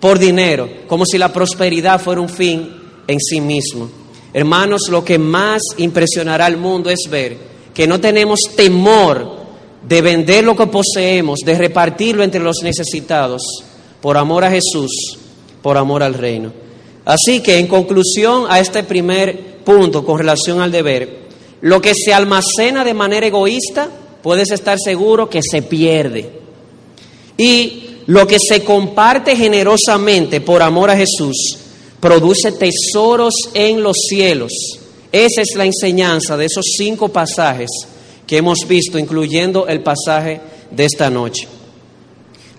[0.00, 2.72] por dinero, como si la prosperidad fuera un fin
[3.06, 3.88] en sí mismo.
[4.36, 7.38] Hermanos, lo que más impresionará al mundo es ver
[7.72, 9.34] que no tenemos temor
[9.82, 13.40] de vender lo que poseemos, de repartirlo entre los necesitados,
[14.02, 15.16] por amor a Jesús,
[15.62, 16.52] por amor al reino.
[17.06, 21.28] Así que en conclusión a este primer punto con relación al deber,
[21.62, 23.88] lo que se almacena de manera egoísta,
[24.22, 26.30] puedes estar seguro que se pierde.
[27.38, 31.60] Y lo que se comparte generosamente por amor a Jesús,
[32.00, 34.52] produce tesoros en los cielos.
[35.12, 37.70] Esa es la enseñanza de esos cinco pasajes
[38.26, 41.48] que hemos visto, incluyendo el pasaje de esta noche.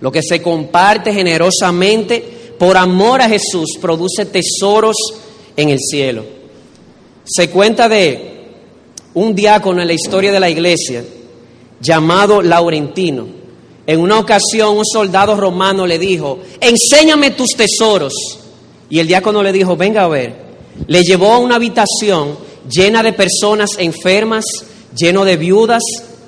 [0.00, 4.96] Lo que se comparte generosamente por amor a Jesús produce tesoros
[5.56, 6.24] en el cielo.
[7.24, 8.38] Se cuenta de
[9.14, 11.04] un diácono en la historia de la iglesia
[11.80, 13.26] llamado Laurentino.
[13.86, 18.12] En una ocasión un soldado romano le dijo, enséñame tus tesoros.
[18.90, 20.34] Y el diácono le dijo, venga a ver.
[20.86, 22.36] Le llevó a una habitación
[22.68, 24.44] llena de personas enfermas,
[24.96, 25.82] lleno de viudas,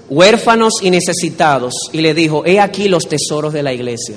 [0.09, 1.73] huérfanos y necesitados.
[1.92, 4.16] Y le dijo, he aquí los tesoros de la iglesia.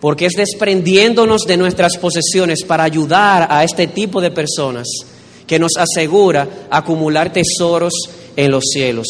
[0.00, 4.86] Porque es desprendiéndonos de nuestras posesiones para ayudar a este tipo de personas
[5.46, 7.92] que nos asegura acumular tesoros
[8.36, 9.06] en los cielos.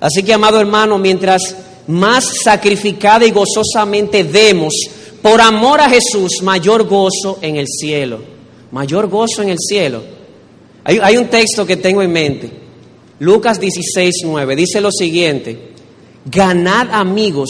[0.00, 4.74] Así que, amado hermano, mientras más sacrificada y gozosamente demos
[5.24, 8.20] por amor a Jesús, mayor gozo en el cielo.
[8.72, 10.02] Mayor gozo en el cielo.
[10.84, 12.50] Hay, un texto que tengo en mente.
[13.20, 14.54] Lucas 16, 9.
[14.54, 15.70] Dice lo siguiente.
[16.26, 17.48] Ganad amigos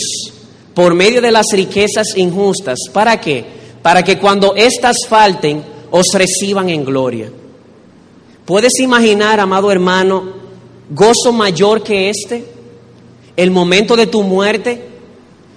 [0.73, 2.79] por medio de las riquezas injustas.
[2.93, 3.45] ¿Para qué?
[3.83, 5.61] Para que cuando éstas falten,
[5.91, 7.29] os reciban en gloria.
[8.45, 10.33] ¿Puedes imaginar, amado hermano,
[10.91, 12.45] gozo mayor que este?
[13.37, 14.94] El momento de tu muerte,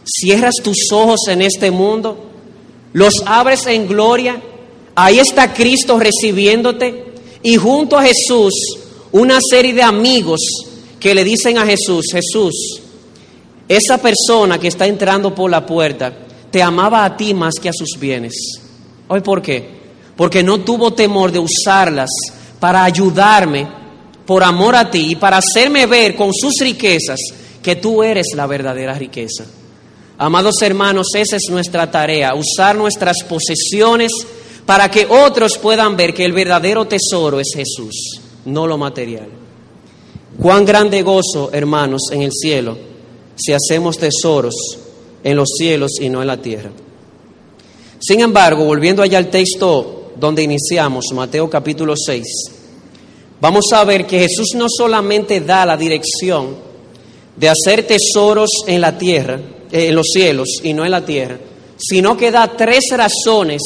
[0.07, 2.17] cierras tus ojos en este mundo,
[2.93, 4.41] los abres en gloria,
[4.95, 7.05] ahí está Cristo recibiéndote
[7.43, 8.53] y junto a Jesús
[9.11, 10.39] una serie de amigos
[10.99, 12.81] que le dicen a Jesús, Jesús,
[13.67, 16.13] esa persona que está entrando por la puerta
[16.49, 18.33] te amaba a ti más que a sus bienes.
[19.07, 19.77] ¿Hoy por qué?
[20.15, 22.09] Porque no tuvo temor de usarlas
[22.59, 23.67] para ayudarme
[24.25, 27.19] por amor a ti y para hacerme ver con sus riquezas
[27.61, 29.45] que tú eres la verdadera riqueza.
[30.19, 34.11] Amados hermanos, esa es nuestra tarea, usar nuestras posesiones
[34.65, 39.27] para que otros puedan ver que el verdadero tesoro es Jesús, no lo material.
[40.41, 42.77] Cuán grande gozo, hermanos, en el cielo,
[43.35, 44.55] si hacemos tesoros
[45.23, 46.71] en los cielos y no en la tierra.
[47.99, 52.25] Sin embargo, volviendo allá al texto donde iniciamos, Mateo capítulo 6,
[53.39, 56.55] vamos a ver que Jesús no solamente da la dirección
[57.35, 59.39] de hacer tesoros en la tierra,
[59.71, 61.37] en los cielos y no en la tierra,
[61.77, 63.61] sino que da tres razones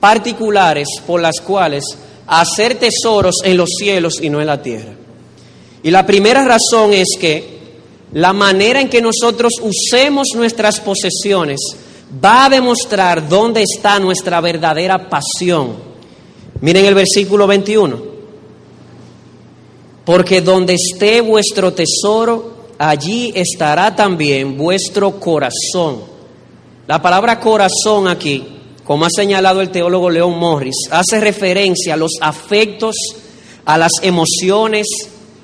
[0.00, 1.84] particulares por las cuales
[2.26, 4.92] hacer tesoros en los cielos y no en la tierra.
[5.82, 7.56] Y la primera razón es que
[8.12, 11.60] la manera en que nosotros usemos nuestras posesiones
[12.24, 15.76] va a demostrar dónde está nuestra verdadera pasión.
[16.60, 18.16] Miren el versículo 21.
[20.04, 26.00] Porque donde esté vuestro tesoro, allí estará también vuestro corazón.
[26.86, 28.44] La palabra corazón aquí,
[28.84, 32.96] como ha señalado el teólogo León Morris, hace referencia a los afectos,
[33.64, 34.86] a las emociones,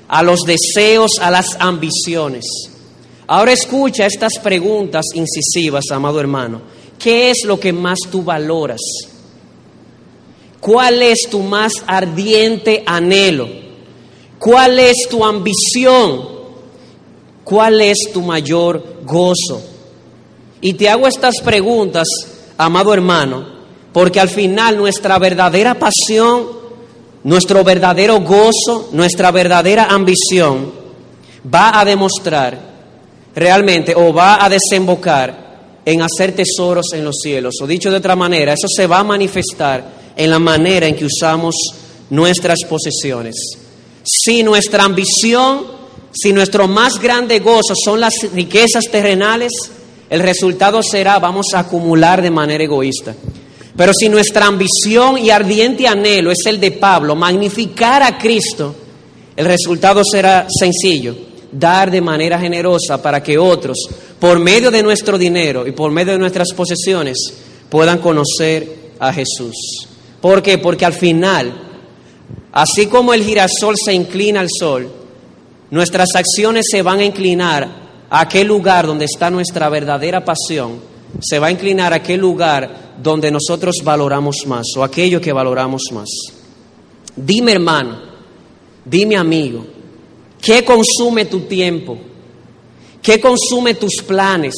[0.07, 2.45] a los deseos, a las ambiciones.
[3.27, 6.61] Ahora escucha estas preguntas incisivas, amado hermano.
[6.99, 8.81] ¿Qué es lo que más tú valoras?
[10.59, 13.49] ¿Cuál es tu más ardiente anhelo?
[14.39, 16.32] ¿Cuál es tu ambición?
[17.43, 19.61] ¿Cuál es tu mayor gozo?
[20.61, 22.07] Y te hago estas preguntas,
[22.57, 23.45] amado hermano,
[23.91, 26.47] porque al final nuestra verdadera pasión,
[27.23, 30.71] nuestro verdadero gozo, nuestra verdadera ambición
[31.53, 32.57] va a demostrar
[33.35, 35.43] realmente o va a desembocar
[35.85, 37.55] en hacer tesoros en los cielos.
[37.61, 39.83] O dicho de otra manera, eso se va a manifestar
[40.15, 41.55] en la manera en que usamos
[42.09, 43.35] nuestras posesiones.
[44.03, 45.65] Si nuestra ambición,
[46.13, 49.51] si nuestro más grande gozo son las riquezas terrenales,
[50.09, 53.15] el resultado será vamos a acumular de manera egoísta.
[53.75, 58.75] Pero si nuestra ambición y ardiente anhelo es el de Pablo, magnificar a Cristo,
[59.35, 61.15] el resultado será sencillo,
[61.51, 63.77] dar de manera generosa para que otros,
[64.19, 67.17] por medio de nuestro dinero y por medio de nuestras posesiones,
[67.69, 69.87] puedan conocer a Jesús.
[70.21, 70.59] ¿Por qué?
[70.59, 71.51] Porque al final,
[72.51, 75.02] así como el girasol se inclina al sol,
[75.73, 77.67] nuestras acciones se van a inclinar
[78.07, 82.93] a aquel lugar donde está nuestra verdadera pasión se va a inclinar a aquel lugar
[83.01, 86.09] donde nosotros valoramos más o aquello que valoramos más.
[87.15, 88.01] Dime hermano,
[88.85, 89.65] dime amigo,
[90.39, 91.97] ¿qué consume tu tiempo?
[93.01, 94.53] ¿Qué consume tus planes?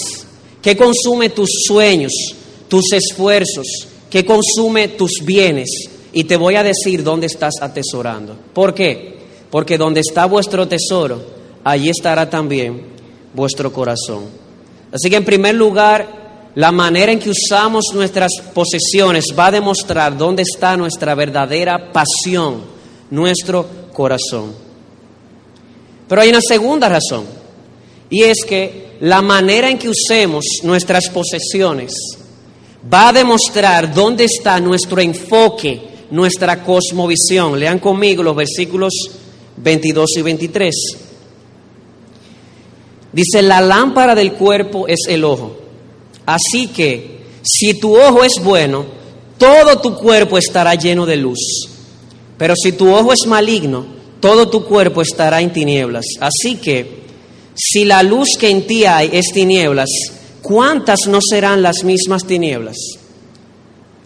[0.62, 2.12] ¿Qué consume tus sueños,
[2.68, 3.88] tus esfuerzos?
[4.10, 5.70] ¿Qué consume tus bienes?
[6.12, 8.38] Y te voy a decir dónde estás atesorando.
[8.54, 9.15] ¿Por qué?
[9.56, 11.24] Porque donde está vuestro tesoro,
[11.64, 12.88] allí estará también
[13.34, 14.26] vuestro corazón.
[14.92, 20.18] Así que en primer lugar, la manera en que usamos nuestras posesiones va a demostrar
[20.18, 22.64] dónde está nuestra verdadera pasión,
[23.10, 24.52] nuestro corazón.
[26.10, 27.24] Pero hay una segunda razón,
[28.10, 31.94] y es que la manera en que usemos nuestras posesiones
[32.94, 37.58] va a demostrar dónde está nuestro enfoque, nuestra cosmovisión.
[37.58, 38.92] Lean conmigo los versículos
[39.58, 40.76] 22 y 23.
[43.12, 45.58] Dice, la lámpara del cuerpo es el ojo.
[46.26, 48.86] Así que si tu ojo es bueno,
[49.38, 51.40] todo tu cuerpo estará lleno de luz.
[52.38, 53.86] Pero si tu ojo es maligno,
[54.20, 56.06] todo tu cuerpo estará en tinieblas.
[56.20, 57.06] Así que
[57.54, 59.90] si la luz que en ti hay es tinieblas,
[60.42, 62.76] ¿cuántas no serán las mismas tinieblas?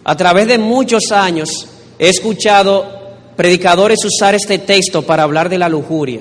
[0.04, 1.66] A través de muchos años
[1.98, 2.99] he escuchado
[3.40, 6.20] predicadores usar este texto para hablar de la lujuria.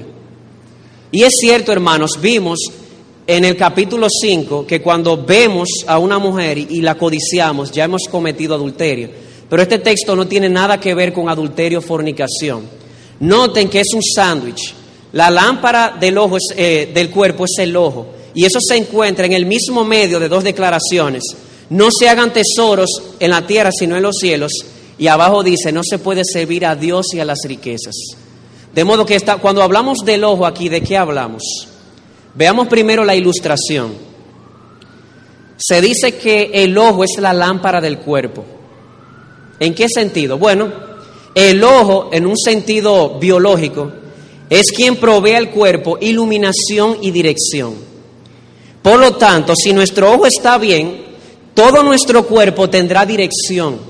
[1.11, 2.59] Y es cierto, hermanos, vimos
[3.27, 8.03] en el capítulo 5 que cuando vemos a una mujer y la codiciamos, ya hemos
[8.09, 9.09] cometido adulterio.
[9.49, 12.61] Pero este texto no tiene nada que ver con adulterio fornicación.
[13.19, 14.73] Noten que es un sándwich.
[15.11, 18.13] La lámpara del, ojo eh, del cuerpo es el ojo.
[18.33, 21.23] Y eso se encuentra en el mismo medio de dos declaraciones.
[21.69, 24.53] No se hagan tesoros en la tierra, sino en los cielos.
[24.99, 27.95] Y abajo dice, no se puede servir a Dios y a las riquezas.
[28.73, 31.41] De modo que está, cuando hablamos del ojo aquí, ¿de qué hablamos?
[32.35, 33.93] Veamos primero la ilustración.
[35.57, 38.45] Se dice que el ojo es la lámpara del cuerpo.
[39.59, 40.37] ¿En qué sentido?
[40.37, 40.69] Bueno,
[41.33, 43.91] el ojo, en un sentido biológico,
[44.49, 47.75] es quien provee al cuerpo iluminación y dirección.
[48.81, 51.05] Por lo tanto, si nuestro ojo está bien,
[51.53, 53.88] todo nuestro cuerpo tendrá dirección.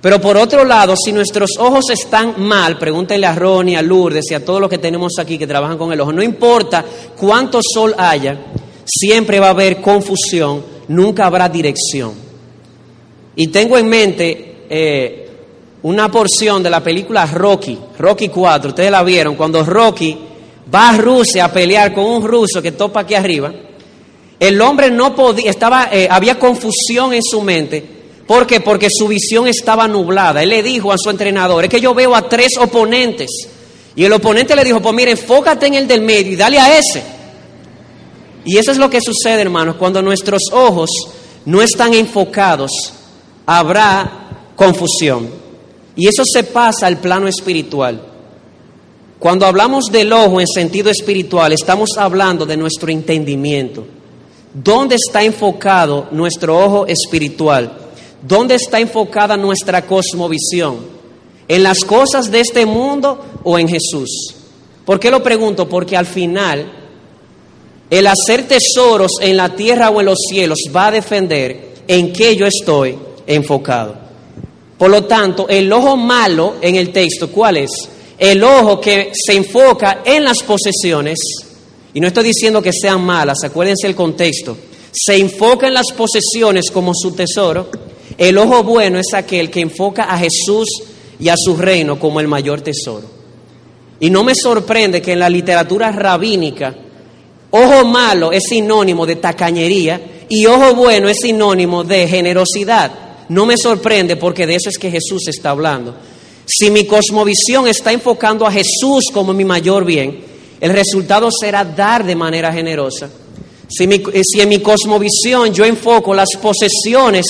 [0.00, 4.34] Pero por otro lado, si nuestros ojos están mal, pregúntenle a Ronnie, a Lourdes y
[4.34, 6.84] a todos los que tenemos aquí que trabajan con el ojo, no importa
[7.16, 8.38] cuánto sol haya,
[8.84, 12.12] siempre va a haber confusión, nunca habrá dirección.
[13.34, 15.30] Y tengo en mente eh,
[15.82, 20.16] una porción de la película Rocky, Rocky 4, ustedes la vieron, cuando Rocky
[20.72, 23.52] va a Rusia a pelear con un ruso que topa aquí arriba,
[24.38, 27.97] el hombre no podía, estaba, eh, había confusión en su mente
[28.28, 28.60] ¿Por qué?
[28.60, 30.42] Porque su visión estaba nublada.
[30.42, 33.30] Él le dijo a su entrenador, es que yo veo a tres oponentes.
[33.96, 36.78] Y el oponente le dijo, pues mire, enfócate en el del medio y dale a
[36.78, 37.02] ese.
[38.44, 40.90] Y eso es lo que sucede, hermanos, cuando nuestros ojos
[41.46, 42.70] no están enfocados,
[43.46, 45.30] habrá confusión.
[45.96, 47.98] Y eso se pasa al plano espiritual.
[49.18, 53.86] Cuando hablamos del ojo en sentido espiritual, estamos hablando de nuestro entendimiento.
[54.52, 57.87] ¿Dónde está enfocado nuestro ojo espiritual?
[58.22, 60.78] ¿Dónde está enfocada nuestra cosmovisión?
[61.46, 64.34] ¿En las cosas de este mundo o en Jesús?
[64.84, 65.68] ¿Por qué lo pregunto?
[65.68, 66.72] Porque al final
[67.90, 72.36] el hacer tesoros en la tierra o en los cielos va a defender en qué
[72.36, 73.94] yo estoy enfocado.
[74.76, 77.70] Por lo tanto, el ojo malo en el texto, ¿cuál es?
[78.18, 81.18] El ojo que se enfoca en las posesiones,
[81.94, 84.56] y no estoy diciendo que sean malas, acuérdense el contexto,
[84.92, 87.68] se enfoca en las posesiones como su tesoro,
[88.18, 90.66] El ojo bueno es aquel que enfoca a Jesús
[91.20, 93.06] y a su reino como el mayor tesoro.
[94.00, 96.74] Y no me sorprende que en la literatura rabínica,
[97.50, 102.90] ojo malo es sinónimo de tacañería y ojo bueno es sinónimo de generosidad.
[103.28, 105.94] No me sorprende porque de eso es que Jesús está hablando.
[106.44, 110.24] Si mi cosmovisión está enfocando a Jesús como mi mayor bien,
[110.60, 113.08] el resultado será dar de manera generosa.
[113.68, 113.86] Si,
[114.24, 117.26] si en mi cosmovisión yo enfoco las posesiones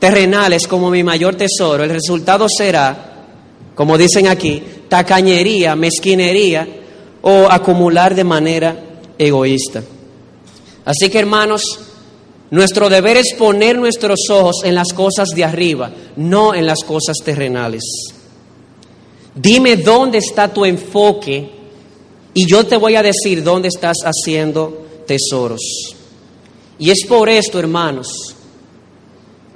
[0.00, 3.10] terrenales como mi mayor tesoro, el resultado será
[3.80, 6.68] como dicen aquí, tacañería, mezquinería
[7.22, 8.76] o acumular de manera
[9.16, 9.82] egoísta.
[10.84, 11.62] Así que hermanos,
[12.50, 17.16] nuestro deber es poner nuestros ojos en las cosas de arriba, no en las cosas
[17.24, 17.82] terrenales.
[19.34, 21.50] Dime dónde está tu enfoque
[22.34, 25.62] y yo te voy a decir dónde estás haciendo tesoros.
[26.78, 28.36] Y es por esto, hermanos,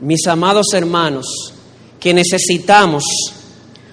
[0.05, 1.25] mis amados hermanos,
[1.99, 3.05] que necesitamos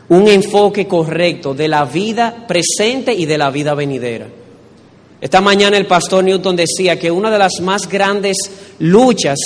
[0.10, 4.28] un enfoque correcto de la vida presente y de la vida venidera.
[5.22, 8.36] Esta mañana el pastor Newton decía que una de las más grandes
[8.80, 9.40] luchas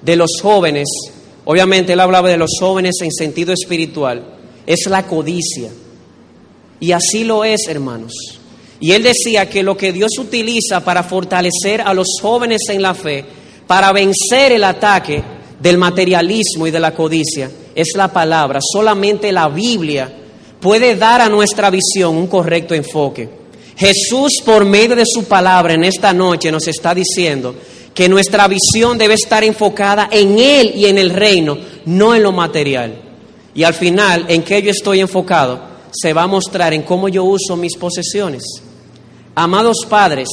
[0.00, 0.88] de los jóvenes,
[1.44, 4.24] obviamente él hablaba de los jóvenes en sentido espiritual,
[4.66, 5.68] es la codicia.
[6.80, 8.14] Y así lo es, hermanos.
[8.80, 12.94] Y él decía que lo que Dios utiliza para fortalecer a los jóvenes en la
[12.94, 13.22] fe,
[13.66, 18.60] para vencer el ataque del materialismo y de la codicia, es la palabra.
[18.62, 20.12] Solamente la Biblia
[20.60, 23.28] puede dar a nuestra visión un correcto enfoque.
[23.76, 27.54] Jesús, por medio de su palabra en esta noche, nos está diciendo
[27.94, 31.56] que nuestra visión debe estar enfocada en Él y en el reino,
[31.86, 32.94] no en lo material.
[33.54, 37.24] Y al final, en qué yo estoy enfocado, se va a mostrar en cómo yo
[37.24, 38.42] uso mis posesiones.
[39.34, 40.28] Amados padres,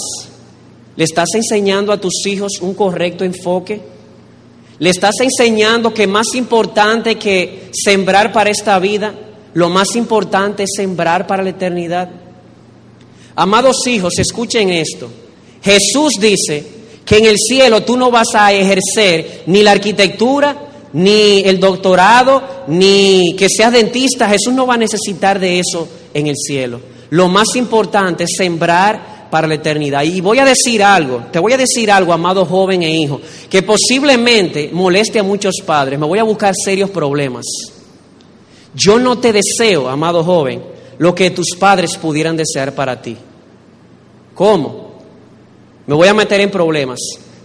[0.96, 3.97] ¿le estás enseñando a tus hijos un correcto enfoque?
[4.80, 9.14] Le estás enseñando que más importante que sembrar para esta vida,
[9.54, 12.10] lo más importante es sembrar para la eternidad.
[13.36, 15.10] Amados hijos, escuchen esto.
[15.64, 16.64] Jesús dice
[17.06, 20.56] que en el cielo tú no vas a ejercer ni la arquitectura,
[20.94, 24.30] ni el doctorado, ni que seas dentista.
[24.30, 26.80] Jesús no va a necesitar de eso en el cielo.
[27.10, 30.04] Lo más importante es sembrar para la eternidad.
[30.04, 33.64] Y voy a decir algo, te voy a decir algo, amado joven e hijo, que
[33.64, 37.46] posiblemente moleste a muchos padres, me voy a buscar serios problemas.
[38.74, 40.62] Yo no te deseo, amado joven,
[40.98, 43.18] lo que tus padres pudieran desear para ti.
[44.34, 44.88] ¿Cómo?
[45.86, 47.00] Me voy a meter en problemas.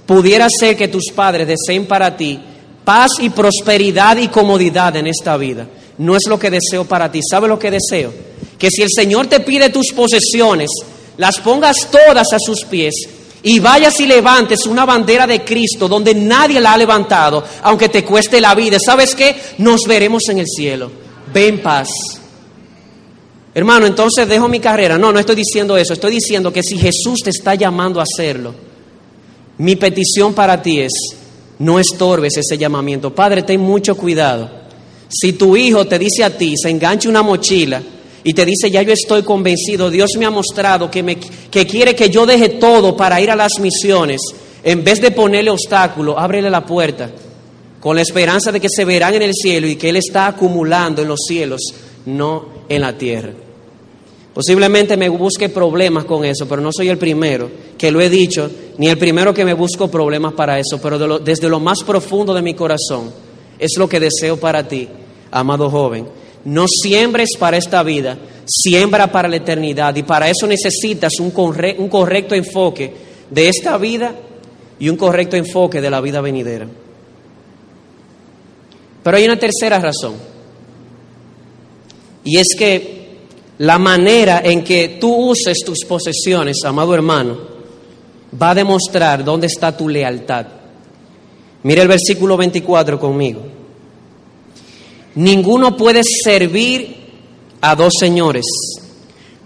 [0.04, 2.38] Pudiera ser que tus padres deseen para ti
[2.84, 5.66] paz y prosperidad y comodidad en esta vida.
[5.98, 7.20] No es lo que deseo para ti.
[7.28, 8.12] ¿Sabe lo que deseo?
[8.58, 10.70] Que si el Señor te pide tus posesiones,
[11.16, 12.94] las pongas todas a sus pies
[13.42, 18.04] y vayas y levantes una bandera de Cristo donde nadie la ha levantado, aunque te
[18.04, 18.78] cueste la vida.
[18.84, 19.34] ¿Sabes qué?
[19.58, 20.90] Nos veremos en el cielo.
[21.32, 21.88] Ven paz.
[23.54, 24.96] Hermano, entonces dejo mi carrera.
[24.96, 25.92] No, no estoy diciendo eso.
[25.92, 28.54] Estoy diciendo que si Jesús te está llamando a hacerlo,
[29.58, 30.92] mi petición para ti es,
[31.58, 33.14] no estorbes ese llamamiento.
[33.14, 34.50] Padre, ten mucho cuidado.
[35.08, 37.82] Si tu hijo te dice a ti, se enganche una mochila,
[38.24, 41.94] y te dice, ya yo estoy convencido, Dios me ha mostrado que, me, que quiere
[41.94, 44.20] que yo deje todo para ir a las misiones,
[44.62, 47.10] en vez de ponerle obstáculo, ábrele la puerta,
[47.80, 51.02] con la esperanza de que se verán en el cielo y que Él está acumulando
[51.02, 51.60] en los cielos,
[52.06, 53.32] no en la tierra.
[54.32, 58.48] Posiblemente me busque problemas con eso, pero no soy el primero que lo he dicho,
[58.78, 62.40] ni el primero que me busco problemas para eso, pero desde lo más profundo de
[62.40, 63.10] mi corazón
[63.58, 64.88] es lo que deseo para ti,
[65.32, 69.94] amado joven no siembres para esta vida, siembra para la eternidad.
[69.96, 72.92] Y para eso necesitas un, correcto enfoque
[73.30, 74.14] de esta vida
[74.78, 76.66] y un correcto enfoque de la vida venidera.
[79.02, 80.14] Pero hay una tercera razón.
[82.24, 83.02] Y es que
[83.58, 87.38] la manera en que tú uses tus posesiones, amado hermano,
[88.40, 90.46] va a demostrar dónde está tu lealtad.
[91.64, 93.61] Mire el versículo 24 conmigo.
[95.14, 96.96] Ninguno puede servir
[97.60, 98.46] a dos señores,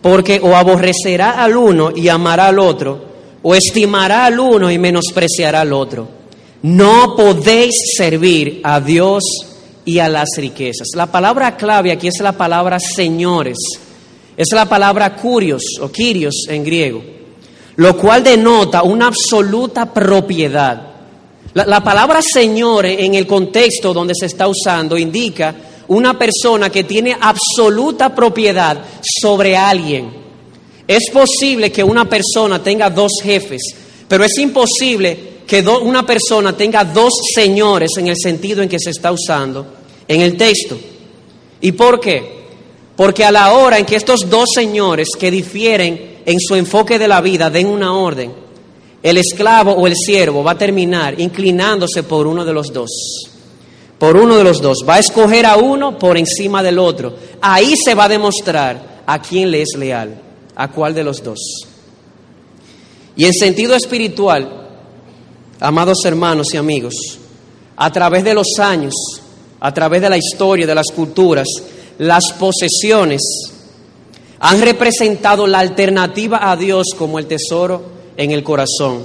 [0.00, 3.04] porque o aborrecerá al uno y amará al otro,
[3.42, 6.08] o estimará al uno y menospreciará al otro.
[6.62, 9.22] No podéis servir a Dios
[9.84, 10.88] y a las riquezas.
[10.94, 13.58] La palabra clave aquí es la palabra señores,
[14.36, 17.02] es la palabra curios o quirios en griego,
[17.76, 20.95] lo cual denota una absoluta propiedad.
[21.56, 25.54] La, palabra Señor en el contexto donde se está usando indica
[25.88, 30.10] una persona que tiene absoluta propiedad sobre alguien.
[30.86, 33.62] Es posible que una persona tenga dos jefes,
[34.06, 38.90] pero es imposible que una persona tenga dos señores en el sentido en que se
[38.90, 39.66] está usando
[40.06, 40.76] en el texto.
[41.62, 42.36] ¿Y por qué?
[42.94, 47.08] Porque a la hora en que estos dos señores que difieren en su enfoque de
[47.08, 48.45] la vida den una orden,
[49.06, 52.90] el esclavo o el siervo va a terminar inclinándose por uno de los dos.
[54.00, 54.78] Por uno de los dos.
[54.86, 57.14] Va a escoger a uno por encima del otro.
[57.40, 60.20] Ahí se va a demostrar a quién le es leal,
[60.56, 61.38] a cuál de los dos.
[63.14, 64.70] Y en sentido espiritual,
[65.60, 66.96] amados hermanos y amigos,
[67.76, 68.92] a través de los años,
[69.60, 71.46] a través de la historia, de las culturas,
[71.98, 73.22] las posesiones
[74.40, 79.04] han representado la alternativa a Dios como el tesoro en el corazón,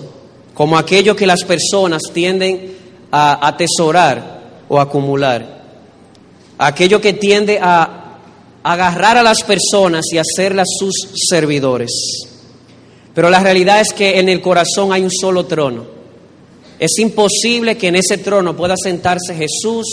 [0.53, 2.75] como aquello que las personas tienden
[3.11, 5.61] a atesorar o acumular,
[6.57, 8.17] aquello que tiende a
[8.63, 10.93] agarrar a las personas y hacerlas sus
[11.29, 11.91] servidores.
[13.13, 15.85] Pero la realidad es que en el corazón hay un solo trono.
[16.79, 19.85] Es imposible que en ese trono pueda sentarse Jesús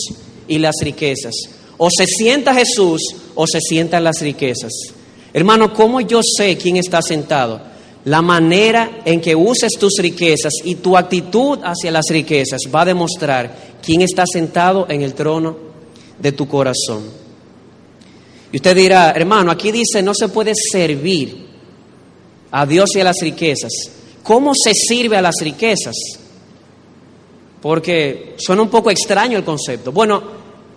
[0.47, 1.35] y las riquezas.
[1.77, 3.03] O se sienta Jesús
[3.35, 4.73] o se sientan las riquezas.
[5.33, 7.61] Hermano, ¿cómo yo sé quién está sentado?
[8.09, 12.87] La manera en que uses tus riquezas y tu actitud hacia las riquezas va a
[12.87, 15.55] demostrar quién está sentado en el trono
[16.19, 17.05] de tu corazón.
[18.51, 21.49] Y usted dirá, hermano, aquí dice no se puede servir
[22.51, 23.73] a Dios y a las riquezas.
[24.23, 25.95] ¿Cómo se sirve a las riquezas?
[27.61, 29.93] Porque suena un poco extraño el concepto.
[29.93, 30.23] Bueno,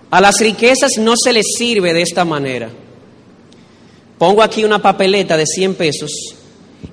[0.10, 2.70] a las riquezas no se les sirve de esta manera.
[4.18, 6.12] Pongo aquí una papeleta de 100 pesos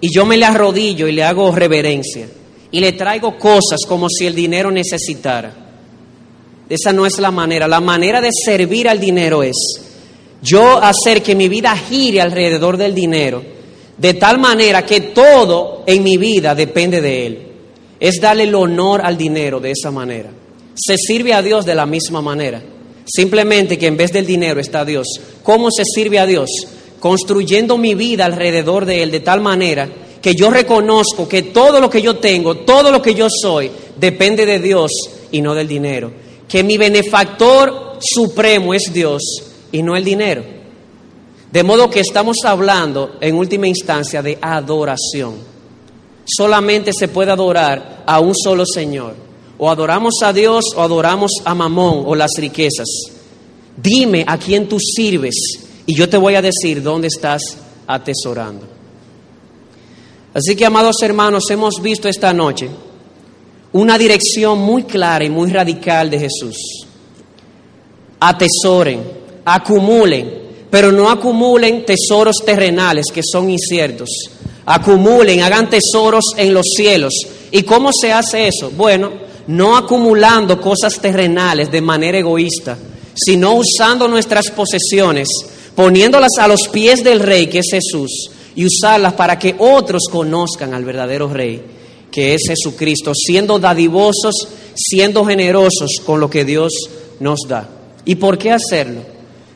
[0.01, 2.28] y yo me le arrodillo y le hago reverencia
[2.70, 5.55] y le traigo cosas como si el dinero necesitara.
[6.68, 7.66] Esa no es la manera.
[7.66, 9.57] La manera de servir al dinero es
[10.43, 13.43] yo hacer que mi vida gire alrededor del dinero
[13.99, 17.43] de tal manera que todo en mi vida depende de él.
[17.99, 20.30] Es darle el honor al dinero de esa manera.
[20.74, 22.62] Se sirve a Dios de la misma manera.
[23.05, 25.07] Simplemente que en vez del dinero está Dios.
[25.43, 26.49] ¿Cómo se sirve a Dios?
[26.99, 29.88] Construyendo mi vida alrededor de Él de tal manera
[30.20, 34.46] que yo reconozco que todo lo que yo tengo, todo lo que yo soy, depende
[34.46, 34.90] de Dios
[35.30, 36.11] y no del dinero.
[36.49, 39.22] Que mi benefactor supremo es Dios
[39.70, 40.42] y no el dinero.
[41.53, 45.36] De modo que estamos hablando en última instancia de adoración.
[46.24, 49.14] Solamente se puede adorar a un solo Señor.
[49.57, 52.86] O adoramos a Dios o adoramos a Mamón o las riquezas.
[53.76, 55.34] Dime a quién tú sirves
[55.89, 57.41] y yo te voy a decir dónde estás
[57.86, 58.66] atesorando.
[60.34, 62.68] Así que, amados hermanos, hemos visto esta noche
[63.72, 66.57] una dirección muy clara y muy radical de Jesús.
[68.20, 69.03] Atesoren,
[69.47, 70.30] acumulen,
[70.70, 74.11] pero no acumulen tesoros terrenales que son inciertos.
[74.66, 77.14] Acumulen, hagan tesoros en los cielos.
[77.51, 78.70] ¿Y cómo se hace eso?
[78.76, 79.11] Bueno,
[79.47, 82.76] no acumulando cosas terrenales de manera egoísta,
[83.14, 85.28] sino usando nuestras posesiones,
[85.79, 90.74] poniéndolas a los pies del Rey, que es Jesús, y usarlas para que otros conozcan
[90.74, 91.62] al verdadero Rey,
[92.11, 96.72] que es Jesucristo, siendo dadivosos, siendo generosos con lo que Dios
[97.20, 97.68] nos da.
[98.05, 99.03] ¿Y por qué hacerlo?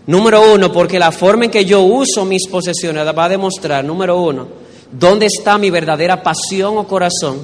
[0.06, 4.22] Número uno, porque la forma en que yo uso mis posesiones va a demostrar, número
[4.22, 4.46] uno,
[4.92, 7.40] dónde está mi verdadera pasión o corazón.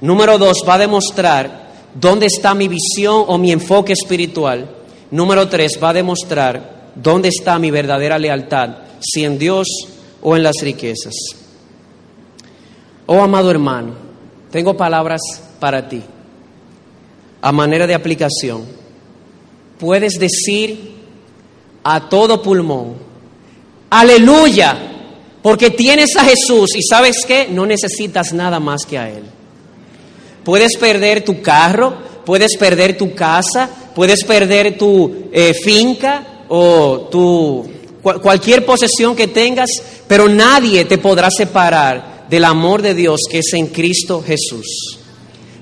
[0.00, 4.66] Número dos, va a demostrar dónde está mi visión o mi enfoque espiritual.
[5.10, 8.70] Número tres, va a demostrar dónde está mi verdadera lealtad,
[9.00, 9.66] si en Dios
[10.20, 11.14] o en las riquezas.
[13.06, 13.94] Oh amado hermano,
[14.50, 15.20] tengo palabras
[15.60, 16.02] para ti.
[17.40, 18.64] A manera de aplicación,
[19.78, 20.96] puedes decir
[21.84, 22.96] a todo pulmón.
[23.90, 24.76] Aleluya,
[25.40, 29.22] porque tienes a Jesús y sabes que no necesitas nada más que a Él.
[30.44, 31.96] Puedes perder tu carro,
[32.26, 37.68] puedes perder tu casa, puedes perder tu eh, finca o tu,
[38.02, 39.70] cualquier posesión que tengas,
[40.06, 44.98] pero nadie te podrá separar del amor de Dios que es en Cristo Jesús.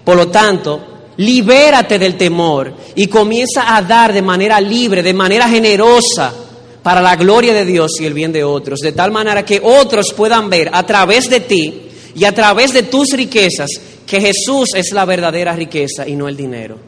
[0.05, 5.49] Por lo tanto, Libérate del temor y comienza a dar de manera libre, de manera
[5.49, 6.35] generosa,
[6.83, 10.13] para la gloria de Dios y el bien de otros, de tal manera que otros
[10.15, 13.71] puedan ver a través de ti y a través de tus riquezas
[14.07, 16.79] que Jesús es la verdadera riqueza y no el dinero.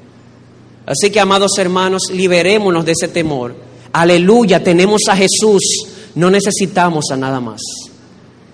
[0.86, 3.54] Así que, amados hermanos, liberémonos de ese temor.
[3.92, 5.62] Aleluya, tenemos a Jesús,
[6.14, 7.60] no necesitamos a nada más.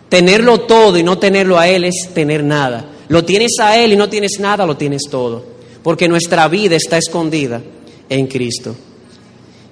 [0.09, 2.91] Tenerlo todo y no tenerlo a Él es tener nada.
[3.09, 5.55] Lo tienes a Él y no tienes nada, lo tienes todo
[5.85, 7.63] porque nuestra vida está escondida
[8.09, 8.75] en Cristo.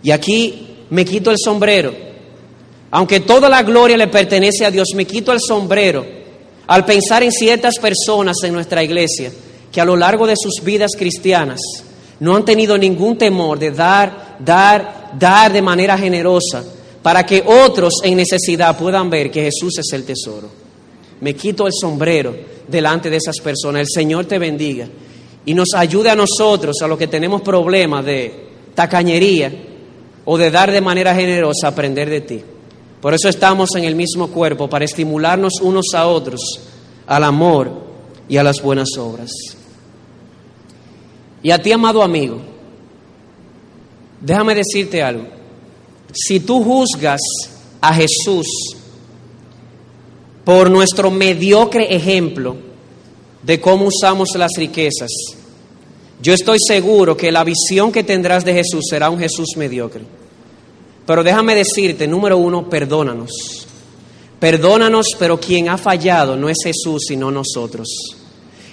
[0.03, 1.93] Y aquí me quito el sombrero.
[2.91, 6.05] Aunque toda la gloria le pertenece a Dios, me quito el sombrero
[6.67, 9.33] al pensar en ciertas personas en nuestra iglesia
[9.73, 11.61] que a lo largo de sus vidas cristianas
[12.23, 16.63] no han tenido ningún temor de dar, dar, dar de manera generosa
[17.03, 20.49] para que otros en necesidad puedan ver que Jesús es el tesoro.
[21.21, 22.33] Me quito el sombrero
[22.69, 23.81] delante de esas personas.
[23.81, 24.87] El Señor te bendiga
[25.45, 29.53] y nos ayude a nosotros, a los que tenemos problemas de tacañería
[30.25, 32.41] o de dar de manera generosa, aprender de ti.
[33.01, 36.41] Por eso estamos en el mismo cuerpo, para estimularnos unos a otros
[37.05, 37.83] al amor
[38.29, 39.33] y a las buenas obras.
[41.43, 42.41] Y a ti, amado amigo,
[44.21, 45.27] déjame decirte algo.
[46.13, 47.21] Si tú juzgas
[47.81, 48.47] a Jesús
[50.45, 52.57] por nuestro mediocre ejemplo
[53.43, 55.11] de cómo usamos las riquezas,
[56.21, 60.03] yo estoy seguro que la visión que tendrás de Jesús será un Jesús mediocre.
[61.05, 63.67] Pero déjame decirte, número uno, perdónanos.
[64.39, 67.89] Perdónanos, pero quien ha fallado no es Jesús, sino nosotros.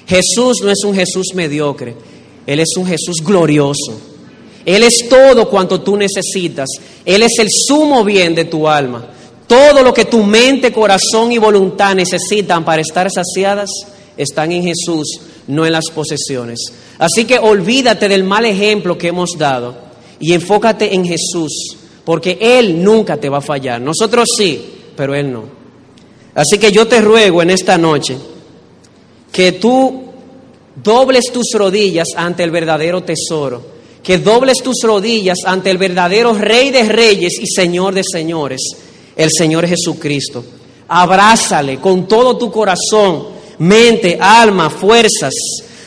[0.08, 1.96] Jesús no es un Jesús mediocre,
[2.50, 4.02] Él es un Jesús glorioso.
[4.66, 6.68] Él es todo cuanto tú necesitas.
[7.06, 9.06] Él es el sumo bien de tu alma.
[9.46, 13.70] Todo lo que tu mente, corazón y voluntad necesitan para estar saciadas
[14.18, 16.58] están en Jesús, no en las posesiones.
[16.98, 19.76] Así que olvídate del mal ejemplo que hemos dado
[20.20, 23.80] y enfócate en Jesús, porque Él nunca te va a fallar.
[23.80, 24.60] Nosotros sí,
[24.96, 25.44] pero Él no.
[26.34, 28.18] Así que yo te ruego en esta noche
[29.32, 30.09] que tú
[30.84, 33.62] dobles tus rodillas ante el verdadero tesoro,
[34.04, 38.62] que dobles tus rodillas ante el verdadero Rey de Reyes y Señor de Señores,
[39.16, 40.44] el Señor Jesucristo.
[40.88, 43.28] Abrázale con todo tu corazón,
[43.60, 45.34] mente, alma, fuerzas.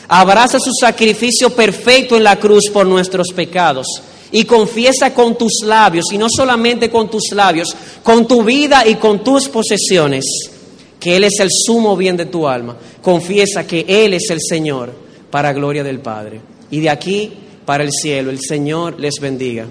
[0.07, 3.87] Abraza su sacrificio perfecto en la cruz por nuestros pecados
[4.31, 8.95] y confiesa con tus labios, y no solamente con tus labios, con tu vida y
[8.95, 10.25] con tus posesiones,
[11.03, 12.77] que Él es el sumo bien de tu alma.
[13.01, 14.93] Confiesa que Él es el Señor
[15.29, 16.39] para gloria del Padre.
[16.71, 17.29] Y de aquí
[17.65, 19.67] para el cielo, el Señor les bendiga.